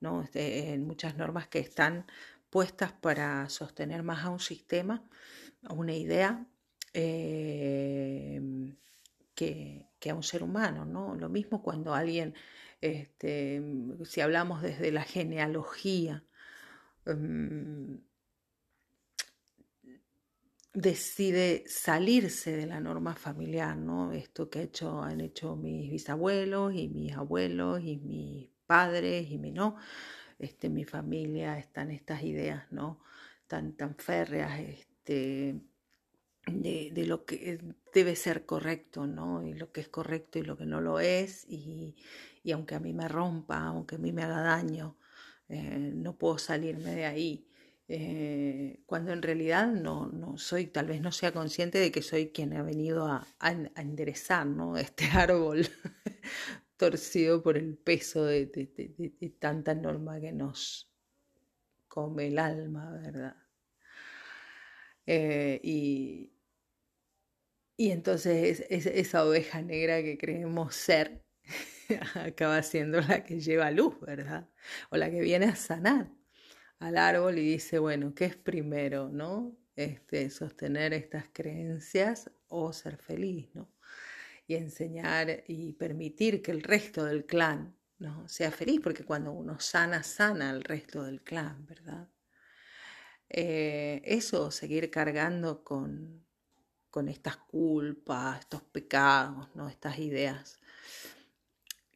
¿no? 0.00 0.22
Este, 0.22 0.76
muchas 0.78 1.16
normas 1.16 1.46
que 1.46 1.60
están 1.60 2.06
puestas 2.50 2.92
para 2.92 3.48
sostener 3.48 4.02
más 4.02 4.24
a 4.24 4.30
un 4.30 4.40
sistema, 4.40 5.04
a 5.64 5.72
una 5.72 5.94
idea, 5.94 6.46
eh, 6.94 8.40
que, 9.34 9.88
a 10.10 10.14
un 10.14 10.22
ser 10.22 10.42
humano. 10.42 10.84
¿no? 10.84 11.14
Lo 11.16 11.28
mismo 11.28 11.62
cuando 11.62 11.94
alguien 11.94 12.34
este, 12.82 13.62
si 14.04 14.20
hablamos 14.20 14.60
desde 14.60 14.90
la 14.92 15.04
genealogía, 15.04 16.24
em, 17.06 18.00
decide 20.74 21.64
salirse 21.66 22.56
de 22.56 22.66
la 22.66 22.80
norma 22.80 23.14
familiar, 23.14 23.76
¿no? 23.76 24.12
Esto 24.12 24.50
que 24.50 24.62
hecho, 24.62 25.02
han 25.02 25.20
hecho 25.20 25.54
mis 25.56 25.90
bisabuelos 25.90 26.74
y 26.74 26.88
mis 26.88 27.12
abuelos 27.16 27.82
y 27.82 27.98
mis 27.98 28.48
padres 28.66 29.30
y 29.30 29.38
mi 29.38 29.52
no, 29.52 29.76
este, 30.38 30.68
mi 30.70 30.84
familia 30.84 31.58
están 31.58 31.90
estas 31.90 32.22
ideas, 32.22 32.64
¿no? 32.72 33.00
Tan, 33.46 33.74
tan 33.74 33.96
férreas, 33.96 34.60
este, 34.60 35.60
de, 36.46 36.90
de, 36.92 37.06
lo 37.06 37.24
que 37.24 37.58
debe 37.94 38.16
ser 38.16 38.46
correcto, 38.46 39.06
¿no? 39.06 39.46
Y 39.46 39.54
lo 39.54 39.72
que 39.72 39.80
es 39.80 39.88
correcto 39.88 40.38
y 40.38 40.42
lo 40.42 40.56
que 40.56 40.66
no 40.66 40.80
lo 40.80 41.00
es, 41.00 41.44
y, 41.48 41.96
y 42.42 42.52
aunque 42.52 42.74
a 42.74 42.80
mí 42.80 42.92
me 42.92 43.08
rompa, 43.08 43.58
aunque 43.66 43.96
a 43.96 43.98
mí 43.98 44.12
me 44.12 44.22
haga 44.22 44.40
daño, 44.40 44.96
eh, 45.48 45.92
no 45.94 46.16
puedo 46.16 46.38
salirme 46.38 46.94
de 46.94 47.04
ahí. 47.04 47.46
Eh, 47.88 48.80
cuando 48.86 49.12
en 49.12 49.22
realidad 49.22 49.66
no, 49.66 50.06
no 50.06 50.38
soy, 50.38 50.66
tal 50.68 50.86
vez 50.86 51.00
no 51.02 51.12
sea 51.12 51.32
consciente 51.32 51.78
de 51.78 51.92
que 51.92 52.00
soy 52.00 52.30
quien 52.30 52.56
ha 52.56 52.62
venido 52.62 53.06
a, 53.06 53.26
a, 53.38 53.52
enderezar 53.76 54.46
¿no? 54.46 54.76
este 54.78 55.06
árbol 55.06 55.66
torcido 56.76 57.42
por 57.42 57.58
el 57.58 57.76
peso 57.76 58.24
de, 58.24 58.46
de, 58.46 59.28
tanta 59.38 59.74
norma 59.74 60.20
que 60.20 60.32
nos 60.32 60.90
come 61.86 62.28
el 62.28 62.38
alma, 62.38 62.90
¿verdad? 62.92 63.36
Eh, 65.06 65.60
y, 65.62 66.32
y 67.76 67.90
entonces 67.90 68.64
esa 68.70 69.26
oveja 69.26 69.62
negra 69.62 70.02
que 70.02 70.18
creemos 70.18 70.74
ser 70.74 71.24
acaba 72.14 72.62
siendo 72.62 73.00
la 73.00 73.24
que 73.24 73.40
lleva 73.40 73.70
luz, 73.70 73.98
¿verdad? 74.00 74.48
O 74.90 74.96
la 74.96 75.10
que 75.10 75.20
viene 75.20 75.46
a 75.46 75.56
sanar 75.56 76.10
al 76.78 76.96
árbol 76.98 77.38
y 77.38 77.42
dice, 77.52 77.78
bueno, 77.78 78.14
¿qué 78.14 78.26
es 78.26 78.36
primero, 78.36 79.08
no? 79.08 79.56
Este, 79.76 80.30
sostener 80.30 80.92
estas 80.92 81.26
creencias 81.32 82.30
o 82.48 82.72
ser 82.72 82.98
feliz, 82.98 83.48
¿no? 83.54 83.72
Y 84.46 84.56
enseñar 84.56 85.44
y 85.46 85.72
permitir 85.74 86.42
que 86.42 86.50
el 86.50 86.62
resto 86.62 87.04
del 87.04 87.24
clan 87.26 87.76
¿no? 87.98 88.28
sea 88.28 88.50
feliz, 88.50 88.80
porque 88.82 89.04
cuando 89.04 89.32
uno 89.32 89.58
sana, 89.60 90.02
sana 90.02 90.50
al 90.50 90.64
resto 90.64 91.04
del 91.04 91.22
clan, 91.22 91.64
¿verdad? 91.66 92.08
Eh, 93.34 94.02
eso, 94.04 94.50
seguir 94.50 94.90
cargando 94.90 95.64
con, 95.64 96.26
con 96.90 97.08
estas 97.08 97.38
culpas, 97.38 98.40
estos 98.40 98.62
pecados, 98.62 99.48
¿no? 99.54 99.70
estas 99.70 99.98
ideas 99.98 100.60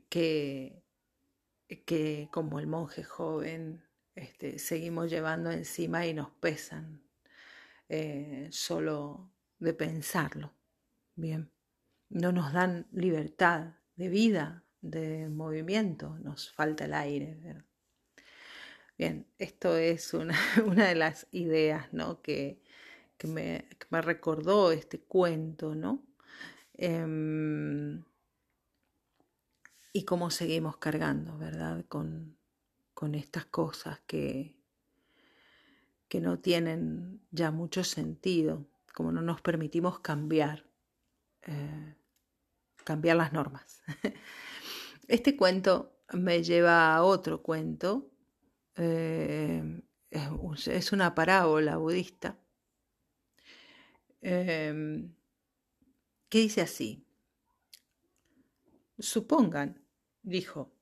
que, 0.09 0.83
que 1.85 2.31
como 2.33 2.59
el 2.59 2.67
monje 2.67 3.05
joven 3.05 3.85
este, 4.15 4.59
seguimos 4.59 5.11
llevando 5.11 5.51
encima 5.51 6.07
y 6.07 6.15
nos 6.15 6.31
pesan 6.31 7.03
eh, 7.91 8.49
solo 8.51 9.31
de 9.59 9.75
pensarlo. 9.75 10.55
Bien, 11.17 11.53
no 12.09 12.33
nos 12.33 12.55
dan 12.55 12.89
libertad 12.93 13.75
de 13.95 14.09
vida, 14.09 14.65
de 14.81 15.29
movimiento, 15.29 16.19
nos 16.21 16.51
falta 16.51 16.87
el 16.87 16.95
aire. 16.95 17.66
Bien, 18.99 19.27
esto 19.39 19.77
es 19.77 20.15
una, 20.15 20.35
una, 20.67 20.89
de 20.89 20.95
las 20.95 21.27
ideas 21.31 21.93
¿no? 21.93 22.23
que, 22.23 22.63
que, 23.19 23.29
me, 23.29 23.67
recordó 23.91 24.73
este 24.73 25.01
cuento, 25.01 25.75
¿no? 25.75 26.03
Eh, 26.75 28.03
y 29.93 30.05
cómo 30.05 30.31
seguimos 30.31 30.77
cargando, 30.77 31.39
¿verdad? 31.39 31.85
Con, 31.89 32.37
con 32.93 33.15
estas 33.15 33.47
cosas 33.47 34.01
que, 34.07 34.57
que 36.09 36.21
no 36.21 36.39
tienen 36.39 37.21
ya 37.31 37.51
mucho 37.51 37.85
sentido, 37.85 38.67
como 38.95 39.13
no 39.13 39.23
nos 39.23 39.41
permitimos 39.41 40.01
cambiar, 40.01 40.65
eh, 41.43 41.95
cambiar 42.85 43.17
las 43.17 43.33
normas. 43.33 43.83
Este 45.09 45.37
cuento 45.37 45.97
me 46.13 46.43
lleva 46.43 46.97
a 46.97 47.03
otro 47.05 47.41
cuento, 47.41 48.11
eh, 48.77 49.83
es 50.11 50.93
una 50.93 51.15
parábola 51.15 51.77
budista, 51.77 52.39
eh, 54.23 55.09
que 56.29 56.39
dice 56.39 56.61
así, 56.61 57.07
supongan 58.99 59.87
dijo 60.23 60.73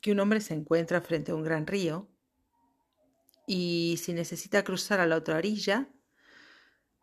que 0.00 0.12
un 0.12 0.20
hombre 0.20 0.40
se 0.40 0.54
encuentra 0.54 1.00
frente 1.00 1.32
a 1.32 1.34
un 1.34 1.42
gran 1.42 1.66
río 1.66 2.08
y 3.46 3.98
si 4.00 4.12
necesita 4.12 4.64
cruzar 4.64 5.00
a 5.00 5.06
la 5.06 5.16
otra 5.16 5.36
orilla, 5.36 5.88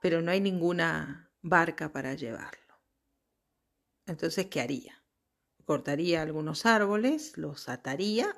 pero 0.02 0.22
no 0.22 0.32
hay 0.32 0.42
ninguna 0.42 1.32
barca 1.42 1.92
para 1.92 2.14
llevarlo. 2.14 2.80
Entonces, 4.06 4.48
¿qué 4.48 4.62
haría? 4.62 5.04
Cortaría 5.66 6.22
algunos 6.22 6.66
árboles, 6.66 7.38
los 7.38 7.70
ataría 7.70 8.36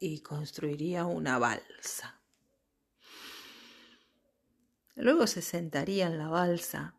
y 0.00 0.20
construiría 0.20 1.06
una 1.06 1.38
balsa. 1.38 2.20
Luego 4.96 5.26
se 5.26 5.42
sentaría 5.42 6.06
en 6.06 6.18
la 6.18 6.28
balsa 6.28 6.94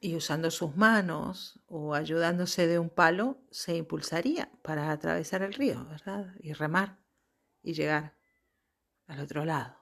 y 0.00 0.16
usando 0.16 0.50
sus 0.50 0.76
manos 0.76 1.60
o 1.66 1.94
ayudándose 1.94 2.66
de 2.66 2.78
un 2.78 2.88
palo 2.88 3.38
se 3.50 3.76
impulsaría 3.76 4.50
para 4.62 4.90
atravesar 4.90 5.42
el 5.42 5.54
río, 5.54 5.84
¿verdad? 5.84 6.34
Y 6.40 6.54
remar 6.54 6.98
y 7.62 7.74
llegar 7.74 8.16
al 9.06 9.20
otro 9.20 9.44
lado. 9.44 9.76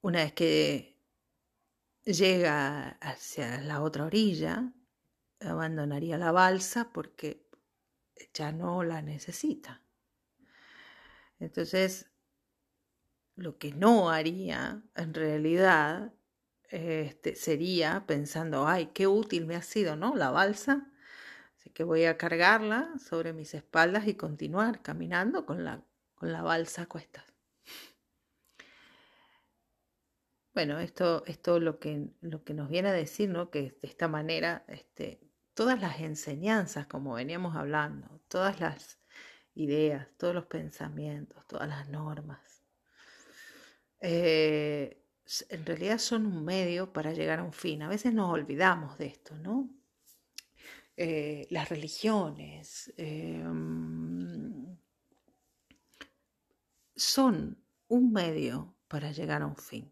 Una 0.00 0.24
vez 0.24 0.32
que 0.32 1.00
llega 2.04 2.88
hacia 3.00 3.60
la 3.60 3.82
otra 3.82 4.04
orilla, 4.04 4.72
abandonaría 5.40 6.18
la 6.18 6.32
balsa 6.32 6.90
porque 6.92 7.48
ya 8.34 8.52
no 8.52 8.82
la 8.84 9.02
necesita. 9.02 9.82
Entonces, 11.38 12.10
lo 13.36 13.58
que 13.58 13.72
no 13.72 14.10
haría 14.10 14.82
en 14.94 15.14
realidad 15.14 16.12
este, 16.68 17.34
sería 17.36 18.04
pensando, 18.06 18.66
ay, 18.66 18.86
qué 18.94 19.06
útil 19.06 19.46
me 19.46 19.56
ha 19.56 19.62
sido, 19.62 19.96
¿no? 19.96 20.14
La 20.14 20.30
balsa. 20.30 20.90
Así 21.58 21.70
que 21.70 21.84
voy 21.84 22.04
a 22.04 22.16
cargarla 22.16 22.92
sobre 22.98 23.32
mis 23.32 23.54
espaldas 23.54 24.06
y 24.08 24.14
continuar 24.14 24.82
caminando 24.82 25.44
con 25.46 25.64
la, 25.64 25.84
con 26.14 26.32
la 26.32 26.42
balsa 26.42 26.82
a 26.82 26.86
cuestas. 26.86 27.24
Bueno, 30.54 30.78
esto, 30.80 31.24
esto 31.26 31.60
lo, 31.60 31.78
que, 31.78 32.08
lo 32.20 32.44
que 32.44 32.52
nos 32.52 32.68
viene 32.68 32.90
a 32.90 32.92
decir, 32.92 33.30
¿no? 33.30 33.50
Que 33.50 33.78
de 33.80 33.88
esta 33.88 34.06
manera, 34.08 34.64
este, 34.68 35.20
todas 35.54 35.80
las 35.80 36.00
enseñanzas, 36.00 36.86
como 36.86 37.14
veníamos 37.14 37.56
hablando, 37.56 38.20
todas 38.28 38.60
las 38.60 38.98
ideas, 39.54 40.08
todos 40.16 40.34
los 40.34 40.46
pensamientos, 40.46 41.46
todas 41.46 41.68
las 41.68 41.88
normas, 41.88 42.62
eh, 44.00 45.02
en 45.48 45.64
realidad 45.64 45.98
son 45.98 46.26
un 46.26 46.44
medio 46.44 46.92
para 46.92 47.12
llegar 47.12 47.38
a 47.38 47.44
un 47.44 47.52
fin. 47.52 47.82
A 47.82 47.88
veces 47.88 48.12
nos 48.12 48.30
olvidamos 48.30 48.98
de 48.98 49.06
esto, 49.06 49.36
¿no? 49.36 49.70
Eh, 50.96 51.46
las 51.50 51.68
religiones 51.68 52.92
em, 52.96 54.76
son 56.96 57.62
un 57.88 58.12
medio 58.12 58.74
para 58.88 59.12
llegar 59.12 59.42
a 59.42 59.46
un 59.46 59.56
fin. 59.56 59.91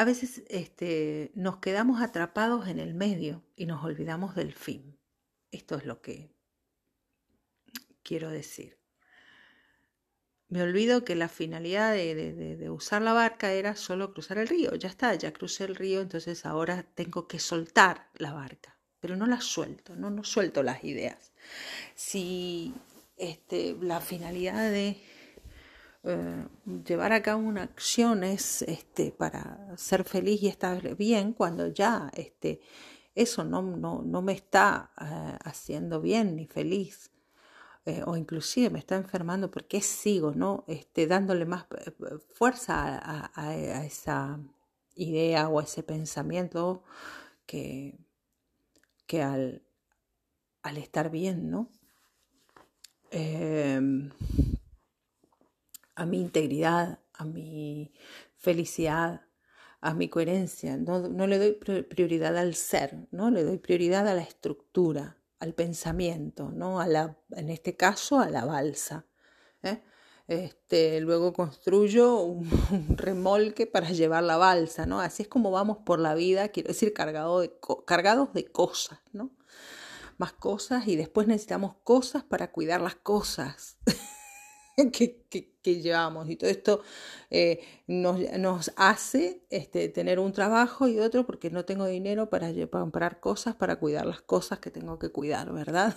A 0.00 0.04
veces 0.04 0.42
este, 0.48 1.30
nos 1.34 1.58
quedamos 1.58 2.00
atrapados 2.00 2.68
en 2.68 2.78
el 2.78 2.94
medio 2.94 3.44
y 3.54 3.66
nos 3.66 3.84
olvidamos 3.84 4.34
del 4.34 4.54
fin. 4.54 4.98
Esto 5.50 5.76
es 5.76 5.84
lo 5.84 6.00
que 6.00 6.34
quiero 8.02 8.30
decir 8.30 8.80
me 10.50 10.62
olvido 10.62 11.04
que 11.04 11.14
la 11.14 11.28
finalidad 11.28 11.94
de, 11.94 12.68
usar 12.70 13.02
la 13.02 13.12
barca 13.12 13.52
era 13.52 13.76
solo 13.76 14.12
cruzar 14.12 14.36
el 14.38 14.48
río. 14.48 14.74
Ya 14.74 14.88
está, 14.88 15.14
ya 15.14 15.32
crucé 15.32 15.64
el 15.64 15.76
río, 15.76 16.00
entonces 16.00 16.44
ahora 16.44 16.82
tengo 16.82 17.28
que 17.28 17.38
soltar 17.38 18.08
la 18.18 18.32
barca. 18.32 18.76
Pero 18.98 19.16
no 19.16 19.26
la 19.26 19.40
suelto, 19.40 19.94
no, 19.94 20.10
no 20.10 20.24
suelto 20.24 20.64
las 20.64 20.82
ideas. 20.82 21.32
Si 21.94 22.74
este, 23.16 23.76
la 23.80 24.00
finalidad 24.00 24.70
de 24.70 25.00
eh, 26.02 26.46
llevar 26.86 27.12
a 27.12 27.22
cabo 27.22 27.42
una 27.42 27.62
acción 27.62 28.24
es 28.24 28.62
este, 28.62 29.12
para 29.12 29.76
ser 29.76 30.04
feliz 30.04 30.42
y 30.42 30.48
estar 30.48 30.96
bien, 30.96 31.34
cuando 31.34 31.68
ya 31.68 32.10
este, 32.14 32.60
eso 33.14 33.44
no, 33.44 33.62
no, 33.62 34.02
no 34.02 34.22
me 34.22 34.32
está 34.32 34.92
eh, 35.00 35.36
haciendo 35.44 36.00
bien 36.00 36.36
ni 36.36 36.46
feliz, 36.46 37.10
eh, 37.84 38.02
o 38.06 38.16
inclusive 38.16 38.70
me 38.70 38.78
está 38.78 38.96
enfermando 38.96 39.50
porque 39.50 39.80
sigo, 39.82 40.32
¿no? 40.34 40.64
Este, 40.68 41.06
dándole 41.06 41.44
más 41.44 41.66
fuerza 42.34 43.00
a, 43.34 43.56
esa 43.84 44.38
idea 44.94 45.48
o 45.48 45.60
a 45.60 45.64
ese 45.64 45.82
pensamiento 45.82 46.82
que, 47.46 47.98
que 49.06 49.22
al, 49.22 49.62
al 50.62 50.76
estar 50.78 51.10
bien, 51.10 51.50
¿no? 51.50 51.68
A 55.94 56.06
mi 56.06 56.20
integridad, 56.20 57.00
a 57.12 57.24
mi 57.24 57.92
felicidad, 58.36 59.22
a 59.80 59.94
mi 59.94 60.08
coherencia. 60.08 60.76
No, 60.76 61.08
no, 61.08 61.26
le 61.26 61.38
doy 61.38 61.52
prioridad 61.82 62.36
al 62.36 62.54
ser, 62.54 63.08
¿no? 63.10 63.30
Le 63.30 63.44
doy 63.44 63.58
prioridad 63.58 64.06
a 64.08 64.14
la 64.14 64.22
estructura, 64.22 65.16
al 65.38 65.54
pensamiento, 65.54 66.50
¿no? 66.50 66.80
A 66.80 66.86
la, 66.86 67.18
en 67.30 67.50
este 67.50 67.76
caso 67.76 68.20
a 68.20 68.28
la 68.28 68.44
balsa. 68.44 69.06
¿eh? 69.62 69.82
Este, 70.28 71.00
luego 71.00 71.32
construyo 71.32 72.20
un, 72.20 72.48
remolque 72.96 73.66
para 73.66 73.90
llevar 73.90 74.22
la 74.22 74.36
balsa, 74.36 74.86
¿no? 74.86 75.00
Así 75.00 75.24
es 75.24 75.28
como 75.28 75.50
vamos 75.50 75.78
por 75.78 75.98
la 75.98 76.14
vida, 76.14 76.50
quiero 76.50 76.68
decir, 76.68 76.92
cargado 76.92 77.40
de, 77.40 77.52
cargados 77.86 78.32
de 78.32 78.44
cosas, 78.50 79.00
¿no? 79.12 79.32
Más 80.18 80.32
cosas 80.32 80.86
y 80.86 80.96
después 80.96 81.26
necesitamos 81.26 81.76
cosas 81.82 82.22
para 82.22 82.52
cuidar 82.52 82.80
las 82.80 82.94
cosas. 82.94 83.78
que, 84.92 85.49
llevamos. 85.64 86.28
Y 86.28 86.36
todo 86.36 86.50
esto 86.50 86.82
eh, 87.30 87.60
nos, 87.86 88.72
hace 88.76 89.42
este, 89.50 89.88
tener 89.88 90.18
un 90.18 90.32
trabajo 90.32 90.88
y 90.88 90.98
otro 90.98 91.26
porque 91.26 91.50
no 91.50 91.64
tengo 91.64 91.86
dinero 91.86 92.30
para, 92.30 92.52
comprar 92.70 93.20
cosas, 93.20 93.54
para 93.54 93.76
cuidar 93.76 94.06
las 94.06 94.20
cosas 94.20 94.58
que 94.58 94.70
tengo 94.70 94.98
que 94.98 95.10
cuidar, 95.10 95.52
¿verdad? 95.52 95.96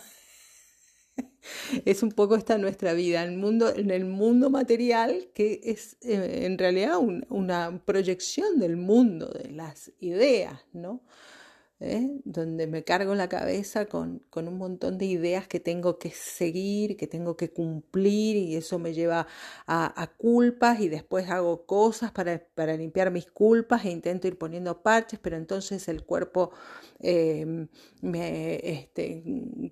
es 1.86 2.04
un 2.04 2.12
poco 2.12 2.36
esta 2.36 2.58
nuestra 2.58 2.94
vida, 2.94 3.24
el 3.24 3.38
mundo, 3.38 3.74
en 3.76 3.92
el 3.92 4.06
mundo 4.06 4.50
material, 4.50 5.30
que 5.34 5.62
es 5.64 5.98
eh, 6.02 6.46
en 6.46 6.58
realidad 6.58 6.98
una 7.30 7.82
proyección 7.86 8.60
del 8.60 8.78
mundo, 8.78 9.30
de 9.30 9.52
las 9.52 9.92
ideas, 10.00 10.60
¿no? 10.74 11.02
¿Eh? 11.84 12.22
donde 12.24 12.66
me 12.66 12.84
cargo 12.84 13.14
la 13.14 13.28
cabeza 13.28 13.86
con, 13.86 14.24
un 14.34 14.58
montón 14.58 14.98
de 14.98 15.06
ideas 15.06 15.48
que 15.48 15.60
tengo 15.60 16.00
que 16.00 16.12
seguir, 16.12 16.96
que 16.96 17.08
tengo 17.08 17.36
que 17.36 17.52
cumplir 17.52 18.38
y 18.38 18.56
eso 18.56 18.80
me 18.80 18.94
lleva 18.94 19.28
a, 19.68 20.12
culpas 20.18 20.80
y 20.80 20.88
después 20.88 21.30
hago 21.30 21.66
cosas 21.66 22.12
para, 22.12 22.78
limpiar 22.78 23.12
mis 23.12 23.30
culpas 23.30 23.86
e 23.86 23.92
intento 23.92 24.28
ir 24.28 24.38
poniendo 24.38 24.82
parches, 24.82 25.20
pero 25.20 25.36
entonces 25.36 25.88
el 25.88 26.04
cuerpo 26.06 26.52
em, 27.00 27.68
me, 28.02 28.56
este, 28.64 29.24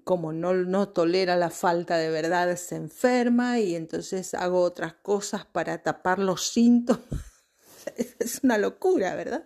como 0.04 0.34
no, 0.34 0.54
no 0.54 0.90
tolera 0.90 1.36
la 1.38 1.50
falta 1.50 1.98
de 1.98 2.10
verdad 2.10 2.56
se 2.58 2.76
enferma 2.76 3.60
y 3.60 3.76
entonces 3.76 4.34
hago 4.34 4.62
otras 4.62 4.94
cosas 4.96 5.46
para 5.46 5.82
tapar 5.82 6.20
los 6.20 6.50
síntomas. 6.50 7.06
es 8.20 8.42
una 8.44 8.58
locura, 8.58 9.16
¿verdad? 9.16 9.46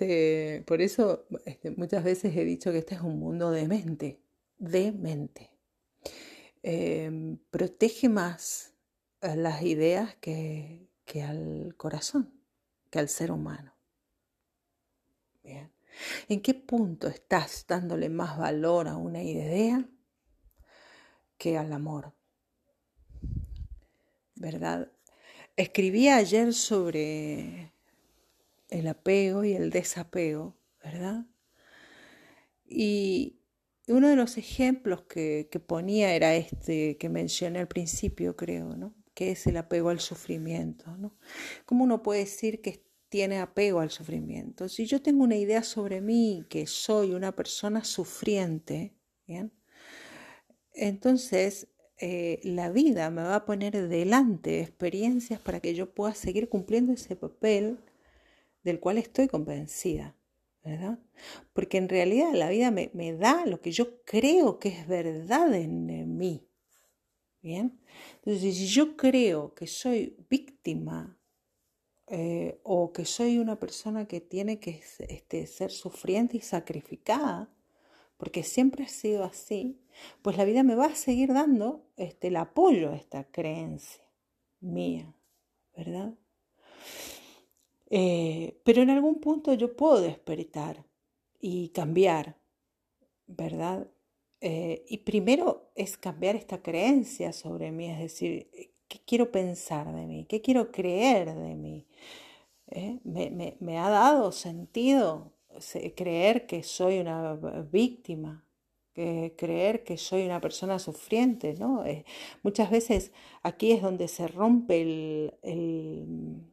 Este, 0.00 0.62
por 0.66 0.80
eso 0.80 1.26
este, 1.44 1.72
muchas 1.72 2.02
veces 2.02 2.34
he 2.34 2.42
dicho 2.42 2.72
que 2.72 2.78
este 2.78 2.94
es 2.94 3.02
un 3.02 3.18
mundo 3.18 3.50
de 3.50 3.68
mente, 3.68 4.22
de 4.56 4.92
mente. 4.92 5.50
Em, 6.62 7.36
protege 7.50 8.08
más 8.08 8.72
a 9.20 9.36
las 9.36 9.60
ideas 9.62 10.16
que, 10.16 10.88
que, 11.04 11.22
al 11.22 11.74
corazón, 11.76 12.32
que 12.88 12.98
al 12.98 13.10
ser 13.10 13.30
humano. 13.30 13.74
Bien. 15.42 15.70
¿En 16.28 16.40
qué 16.40 16.54
punto 16.54 17.06
estás 17.06 17.66
dándole 17.68 18.08
más 18.08 18.38
valor 18.38 18.88
a 18.88 18.96
una 18.96 19.22
idea 19.22 19.86
que 21.36 21.58
al 21.58 21.74
amor? 21.74 22.14
¿Verdad? 24.34 24.90
Escribí 25.56 26.08
ayer 26.08 26.54
sobre 26.54 27.74
el 28.70 28.86
apego 28.86 29.44
y 29.44 29.52
el 29.52 29.70
desapego, 29.70 30.56
¿verdad? 30.82 31.26
Y 32.64 33.40
uno 33.88 34.08
de 34.08 34.16
los 34.16 34.38
ejemplos 34.38 35.02
que, 35.02 35.48
ponía 35.66 36.14
era 36.14 36.34
este 36.34 36.96
que 36.96 37.08
mencioné 37.08 37.58
al 37.58 37.68
principio, 37.68 38.36
creo, 38.36 38.76
¿no? 38.76 38.94
Que 39.14 39.32
es 39.32 39.46
el 39.46 39.56
apego 39.56 39.90
al 39.90 40.00
sufrimiento, 40.00 40.96
¿no? 40.96 41.16
¿Cómo 41.66 41.84
uno 41.84 42.02
puede 42.02 42.20
decir 42.20 42.60
que 42.62 42.84
tiene 43.08 43.38
apego 43.38 43.80
al 43.80 43.90
sufrimiento? 43.90 44.68
Si 44.68 44.86
yo 44.86 45.02
tengo 45.02 45.24
una 45.24 45.36
idea 45.36 45.62
sobre 45.62 46.00
mí, 46.00 46.44
que 46.48 46.66
soy 46.66 47.12
una 47.12 47.34
persona 47.34 47.84
sufriente, 47.84 48.94
¿bien? 49.26 49.52
Entonces, 50.72 51.68
eh, 51.98 52.40
la 52.44 52.70
vida 52.70 53.10
me 53.10 53.22
va 53.22 53.34
a 53.34 53.44
poner 53.44 53.88
delante 53.88 54.60
experiencias 54.60 55.40
para 55.40 55.60
que 55.60 55.74
yo 55.74 55.92
pueda 55.92 56.14
seguir 56.14 56.48
cumpliendo 56.48 56.92
ese 56.92 57.16
papel 57.16 57.78
del 58.62 58.80
cual 58.80 58.98
estoy 58.98 59.28
convencida, 59.28 60.16
¿verdad? 60.64 60.98
Porque 61.52 61.78
en 61.78 61.88
realidad 61.88 62.32
la 62.34 62.48
vida 62.50 62.70
me, 62.70 63.12
da 63.14 63.46
lo 63.46 63.60
que 63.60 63.72
yo 63.72 64.02
creo 64.04 64.58
que 64.58 64.68
es 64.68 64.86
verdad 64.86 65.54
en 65.54 66.16
mí, 66.16 66.46
¿bien? 67.42 67.80
Entonces, 68.16 68.56
si 68.56 68.66
yo 68.66 68.96
creo 68.96 69.54
que 69.54 69.66
soy 69.66 70.16
víctima 70.28 71.18
eh, 72.12 72.58
o 72.64 72.92
que 72.92 73.04
soy 73.04 73.38
una 73.38 73.58
persona 73.58 74.08
que 74.08 74.20
tiene 74.20 74.58
que 74.58 74.82
este, 74.98 75.46
ser 75.46 75.70
sufriente 75.70 76.36
y 76.36 76.40
sacrificada, 76.40 77.48
porque 78.16 78.42
siempre 78.42 78.84
ha 78.84 78.88
sido 78.88 79.22
así, 79.24 79.80
pues 80.20 80.36
la 80.36 80.44
vida 80.44 80.62
me 80.62 80.74
va 80.74 80.86
a 80.86 80.94
seguir 80.96 81.32
dando 81.32 81.86
este, 81.96 82.26
el 82.26 82.36
apoyo 82.36 82.90
a 82.90 82.96
esta 82.96 83.24
creencia 83.30 84.02
mía, 84.60 85.14
¿verdad? 85.76 86.14
Eh, 87.90 88.60
pero 88.64 88.82
en 88.82 88.90
algún 88.90 89.20
punto 89.20 89.52
yo 89.54 89.76
puedo 89.76 90.00
despertar 90.00 90.84
y 91.40 91.70
cambiar, 91.70 92.36
¿verdad? 93.26 93.88
Eh, 94.40 94.84
y 94.88 94.98
primero 94.98 95.72
es 95.74 95.98
cambiar 95.98 96.36
esta 96.36 96.62
creencia 96.62 97.32
sobre 97.32 97.72
mí, 97.72 97.90
es 97.90 97.98
decir, 97.98 98.48
¿qué 98.88 99.00
quiero 99.04 99.32
pensar 99.32 99.92
de 99.94 100.06
mí? 100.06 100.24
¿Qué 100.26 100.40
quiero 100.40 100.70
creer 100.70 101.34
de 101.34 101.56
mí? 101.56 101.86
¿Eh? 102.68 103.00
Me, 103.04 103.78
ha 103.78 103.90
dado 103.90 104.32
sentido 104.32 105.32
creer 105.96 106.46
que 106.46 106.62
soy 106.62 107.00
una 107.00 107.34
víctima, 107.72 108.46
que 108.94 109.34
creer 109.36 109.82
que 109.84 109.96
soy 109.98 110.24
una 110.26 110.40
persona 110.40 110.78
sufriente, 110.78 111.54
¿no? 111.54 111.84
muchas 112.42 112.70
veces 112.70 113.12
aquí 113.42 113.72
es 113.72 113.82
donde 113.82 114.08
se 114.08 114.28
rompe 114.28 114.82
el 115.42 116.50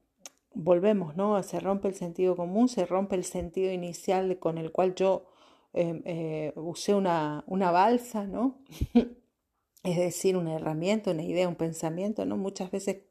volvemos, 0.57 1.15
¿no? 1.15 1.41
Se 1.43 1.59
rompe 1.59 1.87
el 1.87 1.95
sentido 1.95 2.35
común, 2.35 2.67
se 2.67 2.85
rompe 2.85 3.15
el 3.15 3.23
sentido 3.23 3.71
inicial 3.71 4.39
con 4.39 4.57
el 4.57 4.71
cual 4.71 4.95
yo 4.95 5.25
em, 5.73 6.01
eh, 6.05 6.53
usé 6.55 6.95
una, 6.95 7.43
una 7.47 7.71
balsa, 7.71 8.25
¿no? 8.25 8.59
es 9.83 9.97
decir, 9.97 10.35
una 10.35 10.55
herramienta, 10.55 11.11
una 11.11 11.23
idea, 11.23 11.47
un 11.47 11.55
pensamiento, 11.55 12.25
¿no? 12.25 12.37
Muchas 12.37 12.71
veces 12.71 13.03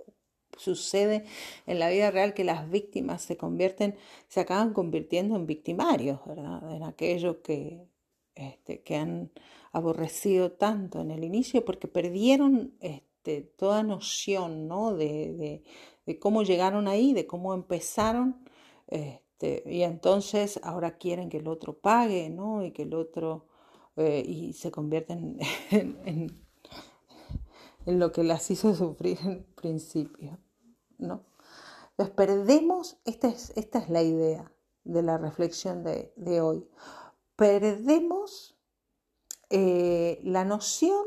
sucede 0.56 1.24
en 1.66 1.78
la 1.78 1.88
vida 1.90 2.10
real 2.10 2.34
que 2.34 2.44
las 2.44 2.68
víctimas 2.70 3.22
se 3.22 3.36
convierten, 3.36 3.96
se 4.28 4.40
acaban 4.40 4.72
convirtiendo 4.72 5.36
en 5.36 5.46
victimarios, 5.46 6.20
¿verdad? 6.26 6.74
En 6.74 6.82
aquellos 6.82 7.36
que, 7.38 7.86
este, 8.34 8.82
que 8.82 8.96
han 8.96 9.30
aborrecido 9.72 10.52
tanto 10.52 11.00
en 11.00 11.10
el 11.10 11.22
inicio 11.22 11.64
porque 11.64 11.86
perdieron 11.88 12.74
toda 13.56 13.82
noción, 13.82 14.68
¿no? 14.68 14.94
de, 14.94 15.62
cómo 16.20 16.42
llegaron 16.42 16.88
ahí, 16.88 17.12
de 17.12 17.26
cómo 17.26 17.54
empezaron, 17.54 18.44
este, 18.86 19.62
y 19.66 19.82
entonces 19.82 20.60
ahora 20.62 20.96
quieren 20.96 21.28
que 21.28 21.38
el 21.38 21.48
otro 21.48 21.74
pague, 21.78 22.30
¿no? 22.30 22.64
Y 22.64 22.70
que 22.72 22.82
el 22.82 22.94
otro, 22.94 23.46
eh, 23.96 24.24
y 24.26 24.52
se 24.52 24.70
convierten 24.70 25.38
en, 25.70 26.40
en, 27.84 27.98
lo 27.98 28.12
que 28.12 28.24
las 28.24 28.50
hizo 28.50 28.74
sufrir 28.74 29.18
en 29.22 29.44
principio, 29.54 30.38
¿no? 30.98 31.24
Entonces 31.90 32.14
perdemos, 32.14 32.98
esta 33.04 33.28
es, 33.28 33.52
esta 33.56 33.78
es 33.78 33.88
la 33.88 34.02
idea 34.02 34.52
de 34.84 35.02
la 35.02 35.18
reflexión 35.18 35.82
de, 35.82 36.40
hoy, 36.40 36.66
perdemos 37.36 38.56
eh, 39.50 40.20
la 40.22 40.44
noción 40.44 41.04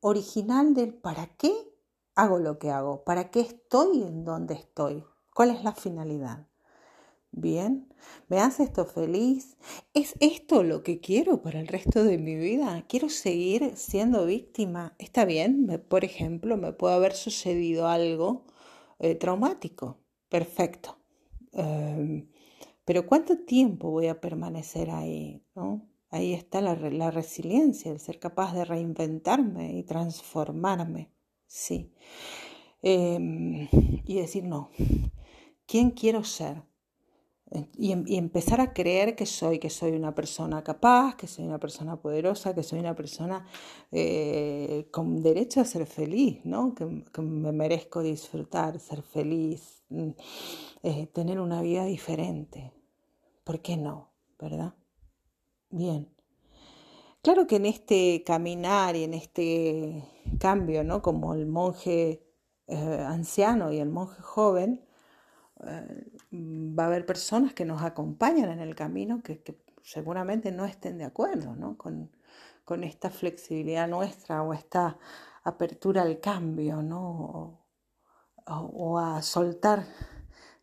original 0.00 0.74
del 0.74 0.94
para 0.94 1.26
qué 1.36 1.52
hago 2.14 2.38
lo 2.38 2.58
que 2.58 2.70
hago? 2.70 3.04
¿Para 3.04 3.30
qué 3.30 3.40
estoy 3.40 4.02
en 4.02 4.24
donde 4.24 4.54
estoy? 4.54 5.04
¿Cuál 5.34 5.50
es 5.50 5.62
la 5.62 5.74
finalidad? 5.74 6.46
Bien, 7.38 7.92
¿me 8.28 8.38
hace 8.38 8.62
esto 8.62 8.86
feliz? 8.86 9.58
¿Es 9.92 10.14
esto 10.20 10.62
lo 10.62 10.82
que 10.82 11.00
quiero 11.00 11.42
para 11.42 11.60
el 11.60 11.68
resto 11.68 12.02
de 12.02 12.16
mi 12.16 12.34
vida? 12.34 12.82
¿Quiero 12.88 13.10
seguir 13.10 13.76
siendo 13.76 14.24
víctima? 14.24 14.94
Está 14.98 15.26
bien, 15.26 15.84
por 15.88 16.04
ejemplo, 16.04 16.56
me 16.56 16.72
puede 16.72 16.94
haber 16.94 17.12
sucedido 17.12 17.88
algo 17.88 18.46
eh, 18.98 19.14
traumático. 19.16 19.98
Perfecto. 20.30 20.96
Em, 21.52 22.28
pero 22.86 23.06
¿cuánto 23.06 23.38
tiempo 23.44 23.90
voy 23.90 24.06
a 24.08 24.20
permanecer 24.20 24.90
ahí? 24.90 25.42
Ahí 26.16 26.32
está 26.32 26.62
la, 26.62 27.10
resiliencia, 27.10 27.92
el 27.92 28.00
ser 28.00 28.18
capaz 28.18 28.54
de 28.54 28.64
reinventarme 28.64 29.76
y 29.76 29.82
transformarme. 29.82 31.10
Sí. 31.46 31.92
Em, 32.82 33.68
y 34.06 34.14
decir, 34.16 34.44
no, 34.44 34.70
¿quién 35.66 35.90
quiero 35.90 36.24
ser? 36.24 36.62
Eh, 37.50 37.68
em, 37.92 38.04
y, 38.06 38.16
empezar 38.16 38.60
a 38.62 38.72
creer 38.72 39.14
que 39.14 39.26
soy, 39.26 39.58
que 39.58 39.68
soy 39.68 39.92
una 39.92 40.14
persona 40.14 40.64
capaz, 40.64 41.16
que 41.16 41.26
soy 41.26 41.44
una 41.44 41.58
persona 41.60 42.00
poderosa, 42.00 42.54
que 42.54 42.62
soy 42.62 42.78
una 42.80 42.94
persona 42.94 43.46
eh, 43.92 44.88
con 44.90 45.22
derecho 45.22 45.60
a 45.60 45.64
ser 45.64 45.86
feliz, 45.86 46.40
¿no? 46.44 46.74
Que, 46.74 46.86
me 47.20 47.52
merezco 47.52 48.02
disfrutar, 48.02 48.80
ser 48.80 49.02
feliz, 49.02 49.82
mm, 49.90 50.10
eh, 50.82 51.06
tener 51.08 51.40
una 51.40 51.60
vida 51.60 51.84
diferente. 51.84 52.72
¿Por 53.44 53.60
qué 53.60 53.76
no? 53.76 54.12
¿Verdad? 54.38 54.74
Bien. 55.76 56.08
Claro 57.22 57.46
que 57.46 57.56
en 57.56 57.66
este 57.66 58.24
caminar 58.24 58.96
y 58.96 59.04
en 59.04 59.12
este 59.12 60.08
cambio, 60.40 60.82
¿no? 60.84 61.02
Como 61.02 61.34
el 61.34 61.44
monje 61.46 62.24
eh, 62.66 63.04
anciano 63.06 63.70
y 63.70 63.78
el 63.78 63.90
monje 63.90 64.22
joven, 64.22 64.86
eh, 65.66 66.12
va 66.32 66.84
a 66.84 66.86
haber 66.86 67.04
personas 67.04 67.52
que 67.52 67.66
nos 67.66 67.82
acompañan 67.82 68.48
en 68.50 68.60
el 68.60 68.74
camino 68.74 69.22
que, 69.22 69.42
seguramente 69.82 70.50
no 70.50 70.64
estén 70.64 70.96
de 70.98 71.04
acuerdo 71.04 71.54
¿no? 71.56 71.76
con, 71.76 72.10
esta 72.82 73.10
flexibilidad 73.10 73.86
nuestra 73.86 74.42
o 74.42 74.54
esta 74.54 74.98
apertura 75.44 76.02
al 76.02 76.20
cambio 76.20 76.82
¿no? 76.82 77.60
o 78.46 78.98
a 78.98 79.22
soltar 79.22 79.84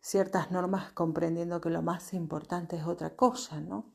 ciertas 0.00 0.50
normas 0.50 0.92
comprendiendo 0.92 1.60
que 1.60 1.70
lo 1.70 1.82
más 1.82 2.12
importante 2.14 2.76
es 2.76 2.84
otra 2.84 3.16
cosa, 3.16 3.60
¿no? 3.60 3.94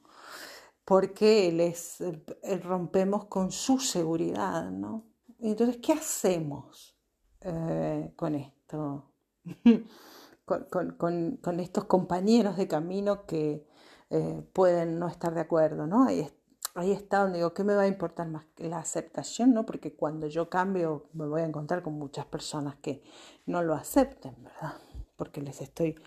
Porque 0.89 1.51
les 1.51 2.01
eh, 2.01 2.57
rompemos 2.63 3.25
con 3.25 3.51
su 3.51 3.77
seguridad, 3.77 4.71
¿no? 4.71 5.05
Entonces, 5.37 5.77
¿qué 5.77 5.93
hacemos 5.93 6.97
eh, 7.41 8.11
con 8.15 8.33
esto? 8.33 9.11
con, 10.45 11.59
estos 11.59 11.83
compañeros 11.83 12.57
de 12.57 12.67
camino 12.67 13.27
que 13.27 13.67
eh, 14.09 14.43
pueden 14.51 14.97
no 14.97 15.07
estar 15.07 15.35
de 15.35 15.41
acuerdo, 15.41 15.85
¿no? 15.85 16.05
Ahí, 16.05 16.27
ahí 16.73 16.91
está 16.91 17.19
donde 17.19 17.37
digo, 17.37 17.53
¿qué 17.53 17.63
me 17.63 17.75
va 17.75 17.83
a 17.83 17.87
importar 17.87 18.27
más? 18.27 18.45
La 18.57 18.79
aceptación, 18.79 19.53
¿no? 19.53 19.67
Porque 19.67 19.95
cuando 19.95 20.25
yo 20.25 20.49
cambio 20.49 21.05
me 21.13 21.27
voy 21.27 21.41
a 21.41 21.45
encontrar 21.45 21.83
con 21.83 21.99
muchas 21.99 22.25
personas 22.25 22.77
que 22.77 23.03
no 23.45 23.61
lo 23.61 23.75
acepten, 23.75 24.43
¿verdad? 24.43 24.73
Porque 25.17 25.39
les 25.39 25.61
estoy 25.61 25.99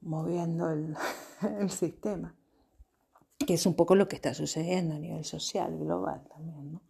moviendo 0.00 0.70
el 0.70 0.96
sistema 1.68 2.34
que 3.46 3.54
es 3.54 3.66
un 3.66 3.74
poco 3.74 3.94
lo 3.94 4.08
que 4.08 4.16
está 4.16 4.34
sucediendo 4.34 4.94
a 4.94 4.98
nivel 4.98 5.24
social, 5.24 5.76
global 5.78 6.22
también, 6.28 6.72
¿no? 6.72 6.82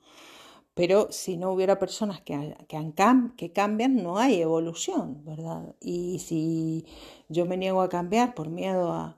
Pero 0.75 1.12
si 1.12 1.37
no 1.37 1.53
hubiera 1.53 1.79
personas 1.79 2.21
que, 2.21 2.57
que, 2.67 3.53
cambian, 3.53 4.03
no 4.03 4.19
hay 4.19 4.40
evolución, 4.40 5.25
¿verdad? 5.25 5.77
Y 5.81 6.19
si 6.19 6.85
yo 7.29 7.47
me 7.47 7.57
niego 7.57 7.81
a 7.81 7.88
cambiar 7.88 8.35
por 8.35 8.49
miedo 8.51 8.93
a, 8.93 9.17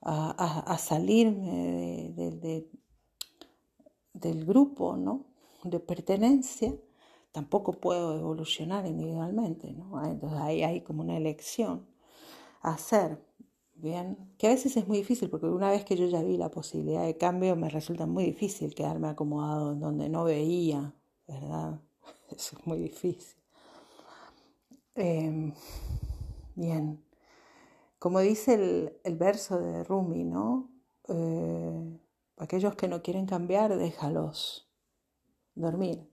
a, 0.00 0.78
salirme 0.78 2.12
del 4.12 4.44
grupo, 4.44 4.96
¿no? 4.96 5.26
De 5.62 5.78
pertenencia, 5.78 6.74
tampoco 7.30 7.72
puedo 7.72 8.18
evolucionar 8.18 8.84
individualmente, 8.86 9.72
¿no? 9.72 10.04
Entonces 10.04 10.40
ahí 10.40 10.64
hay 10.64 10.80
como 10.80 11.02
una 11.02 11.16
elección 11.16 11.86
a 12.60 12.72
hacer. 12.72 13.24
Bien, 13.80 14.34
que 14.38 14.48
a 14.48 14.50
veces 14.50 14.76
es 14.76 14.88
muy 14.88 14.98
difícil 14.98 15.30
porque 15.30 15.46
una 15.46 15.70
vez 15.70 15.84
que 15.84 15.96
yo 15.96 16.06
ya 16.06 16.20
vi 16.20 16.36
la 16.36 16.50
posibilidad 16.50 17.04
de 17.04 17.16
cambio 17.16 17.54
me 17.54 17.68
resulta 17.70 18.06
muy 18.06 18.24
difícil 18.24 18.74
quedarme 18.74 19.08
acomodado 19.08 19.70
en 19.72 19.78
donde 19.78 20.08
no 20.08 20.24
veía, 20.24 20.96
¿verdad? 21.28 21.80
Eso 22.30 22.56
es 22.58 22.66
muy 22.66 22.80
difícil. 22.80 23.40
Em, 24.96 25.54
bien, 26.56 27.04
como 28.00 28.18
dice 28.18 28.54
el, 29.04 29.16
verso 29.16 29.60
de 29.60 29.84
Rumi, 29.84 30.24
¿no? 30.24 30.70
Eh, 31.08 31.98
aquellos 32.38 32.74
que 32.74 32.88
no 32.88 33.00
quieren 33.02 33.26
cambiar, 33.26 33.76
déjalos 33.76 34.68
dormir. 35.54 36.10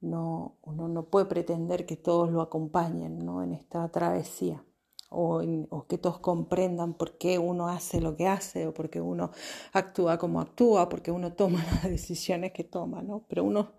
No, 0.00 0.58
uno 0.62 0.88
no 0.88 1.10
puede 1.10 1.26
pretender 1.26 1.86
que 1.86 1.96
todos 1.96 2.30
lo 2.32 2.42
acompañen 2.42 3.24
¿no? 3.24 3.42
en 3.42 3.52
esta 3.52 3.88
travesía 3.90 4.65
o, 5.10 5.86
que 5.88 5.98
todos 5.98 6.18
comprendan 6.18 6.94
por 6.94 7.16
qué 7.18 7.38
uno 7.38 7.68
hace 7.68 8.00
lo 8.00 8.16
que 8.16 8.26
hace 8.26 8.66
o 8.66 8.74
por 8.74 8.90
qué 8.90 9.00
uno 9.00 9.30
actúa 9.72 10.18
como 10.18 10.40
actúa, 10.40 10.88
porque 10.88 11.10
uno 11.10 11.32
toma 11.34 11.64
las 11.72 11.84
decisiones 11.84 12.52
que 12.52 12.64
toma, 12.64 13.02
¿no? 13.02 13.24
Pero 13.28 13.44
uno, 13.44 13.72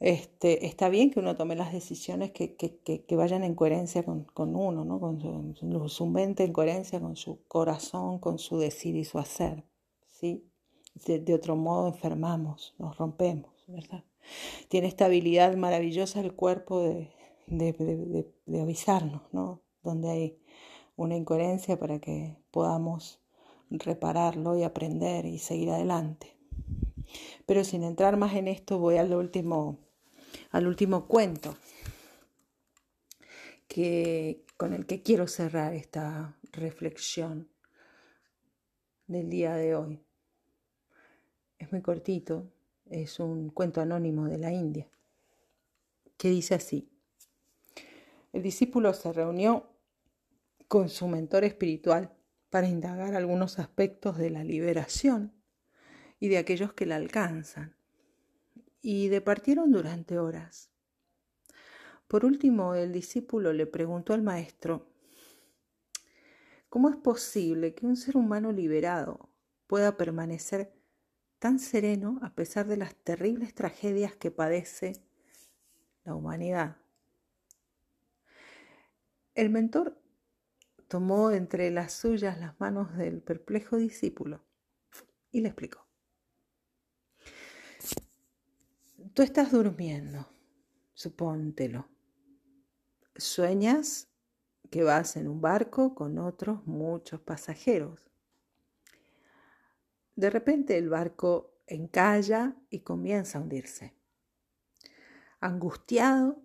este, 0.00 0.66
está 0.66 0.88
bien 0.88 1.10
que 1.10 1.20
uno 1.20 1.36
tome 1.36 1.56
las 1.56 1.72
decisiones 1.72 2.32
que, 2.32 2.56
que, 2.56 3.16
vayan 3.16 3.44
en 3.44 3.54
coherencia 3.54 4.04
con, 4.04 4.56
uno, 4.56 4.84
¿no? 4.84 5.00
Con 5.00 5.88
su, 5.88 6.06
mente 6.06 6.44
en 6.44 6.52
coherencia 6.52 7.00
con 7.00 7.16
su 7.16 7.44
corazón, 7.46 8.18
con 8.18 8.38
su 8.38 8.58
decir 8.58 8.96
y 8.96 9.04
su 9.04 9.18
hacer, 9.18 9.64
¿sí? 10.08 10.44
De, 11.06 11.34
otro 11.34 11.56
modo 11.56 11.88
enfermamos, 11.88 12.74
nos 12.78 12.96
rompemos, 12.96 13.52
¿verdad? 13.66 14.04
Tiene 14.68 14.88
esta 14.88 15.06
habilidad 15.06 15.56
maravillosa 15.56 16.20
el 16.20 16.34
cuerpo 16.34 16.80
de, 16.80 17.10
de 17.46 18.60
avisarnos, 18.60 19.22
¿no? 19.32 19.62
Donde 19.82 20.10
hay 20.10 20.38
una 20.96 21.16
incoherencia 21.16 21.78
para 21.78 21.98
que 21.98 22.36
podamos 22.50 23.20
repararlo 23.70 24.56
y 24.56 24.62
aprender 24.62 25.26
y 25.26 25.38
seguir 25.38 25.70
adelante. 25.70 26.36
Pero 27.46 27.64
sin 27.64 27.82
entrar 27.82 28.16
más 28.16 28.34
en 28.34 28.48
esto, 28.48 28.78
voy 28.78 28.96
al 28.96 29.14
último, 29.14 29.78
al 30.50 30.66
último 30.66 31.06
cuento 31.06 31.56
que, 33.68 34.44
con 34.56 34.74
el 34.74 34.86
que 34.86 35.02
quiero 35.02 35.26
cerrar 35.26 35.74
esta, 35.74 36.38
reflexión 36.52 37.48
del 39.06 39.30
día 39.30 39.54
de 39.54 39.74
hoy. 39.74 40.02
Es 41.58 41.72
muy 41.72 41.82
cortito, 41.82 42.50
es 42.86 43.20
un 43.20 43.50
cuento 43.50 43.80
anónimo 43.80 44.26
de 44.26 44.38
la 44.38 44.52
India, 44.52 44.88
que 46.16 46.30
dice 46.30 46.54
así. 46.54 46.88
El 48.38 48.44
discípulo 48.44 48.94
se 48.94 49.12
reunió 49.12 49.68
con 50.68 50.90
su 50.90 51.08
mentor 51.08 51.42
espiritual 51.42 52.14
para 52.50 52.68
indagar 52.68 53.16
algunos 53.16 53.58
aspectos 53.58 54.16
de 54.16 54.30
la 54.30 54.44
liberación 54.44 55.32
y 56.20 56.28
de 56.28 56.38
aquellos 56.38 56.72
que 56.72 56.86
la 56.86 56.94
alcanzan, 56.94 57.74
y 58.80 59.08
departieron 59.08 59.72
durante 59.72 60.20
horas. 60.20 60.70
Por 62.06 62.24
último, 62.24 62.76
el 62.76 62.92
discípulo 62.92 63.52
le 63.52 63.66
preguntó 63.66 64.14
al 64.14 64.22
maestro, 64.22 64.86
¿cómo 66.68 66.90
es 66.90 66.96
posible 66.96 67.74
que 67.74 67.86
un 67.86 67.96
ser 67.96 68.16
humano 68.16 68.52
liberado 68.52 69.30
pueda 69.66 69.96
permanecer 69.96 70.72
tan 71.40 71.58
sereno 71.58 72.20
a 72.22 72.36
pesar 72.36 72.68
de 72.68 72.76
las 72.76 72.94
terribles 72.94 73.52
tragedias 73.52 74.14
que 74.14 74.30
padece 74.30 74.92
la 76.04 76.14
humanidad? 76.14 76.76
El 79.38 79.50
mentor 79.50 79.96
tomó 80.88 81.30
entre 81.30 81.70
las 81.70 81.92
suyas 81.92 82.40
las 82.40 82.58
manos 82.58 82.96
del 82.96 83.22
perplejo 83.22 83.76
discípulo 83.76 84.44
y 85.30 85.42
le 85.42 85.50
explicó. 85.50 85.86
Tú 89.14 89.22
estás 89.22 89.52
durmiendo, 89.52 90.28
supóntelo. 90.92 91.86
Sueñas 93.14 94.08
que 94.72 94.82
vas 94.82 95.16
en 95.16 95.28
un 95.28 95.40
barco 95.40 95.94
con 95.94 96.18
otros 96.18 96.66
muchos 96.66 97.20
pasajeros. 97.20 98.10
De 100.16 100.30
repente 100.30 100.76
el 100.76 100.88
barco 100.88 101.60
encalla 101.68 102.56
y 102.70 102.80
comienza 102.80 103.38
a 103.38 103.42
hundirse. 103.42 103.94
Angustiado, 105.38 106.42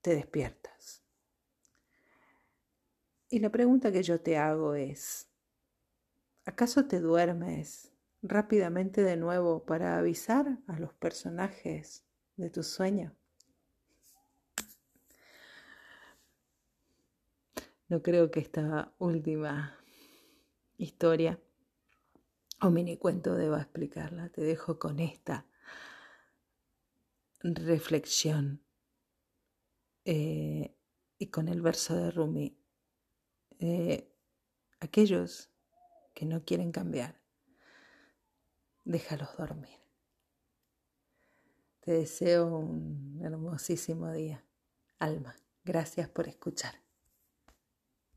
te 0.00 0.14
despiertas. 0.14 0.77
Y 3.30 3.40
la 3.40 3.50
pregunta 3.50 3.92
que 3.92 4.02
yo 4.02 4.20
te 4.20 4.38
hago 4.38 4.74
es, 4.74 5.28
¿acaso 6.46 6.86
te 6.86 6.98
duermes 7.00 7.92
rápidamente 8.22 9.02
de 9.02 9.16
nuevo 9.16 9.64
para 9.66 9.98
avisar 9.98 10.58
a 10.66 10.78
los 10.78 10.94
personajes 10.94 12.04
de 12.36 12.48
tu 12.48 12.62
sueño? 12.62 13.14
No 17.88 18.02
creo 18.02 18.30
que 18.30 18.40
esta 18.40 18.94
última 18.98 19.78
historia 20.78 21.38
o 22.62 22.70
mini 22.70 22.96
cuento 22.96 23.34
deba 23.34 23.60
explicarla. 23.60 24.30
Te 24.30 24.42
dejo 24.42 24.78
con 24.78 25.00
esta 25.00 25.46
reflexión 27.40 28.62
eh, 30.04 30.74
y 31.18 31.26
con 31.26 31.48
el 31.48 31.60
verso 31.60 31.94
de 31.94 32.10
Rumi. 32.10 32.58
Eh, 33.58 34.08
aquellos 34.80 35.50
que 36.14 36.26
no 36.26 36.44
quieren 36.44 36.72
cambiar, 36.72 37.20
déjalos 38.84 39.36
dormir. 39.36 39.78
Te 41.80 41.92
deseo 41.92 42.46
un 42.46 43.20
hermosísimo 43.22 44.12
día. 44.12 44.44
Alma, 44.98 45.34
gracias 45.64 46.08
por 46.08 46.28
escuchar. 46.28 46.87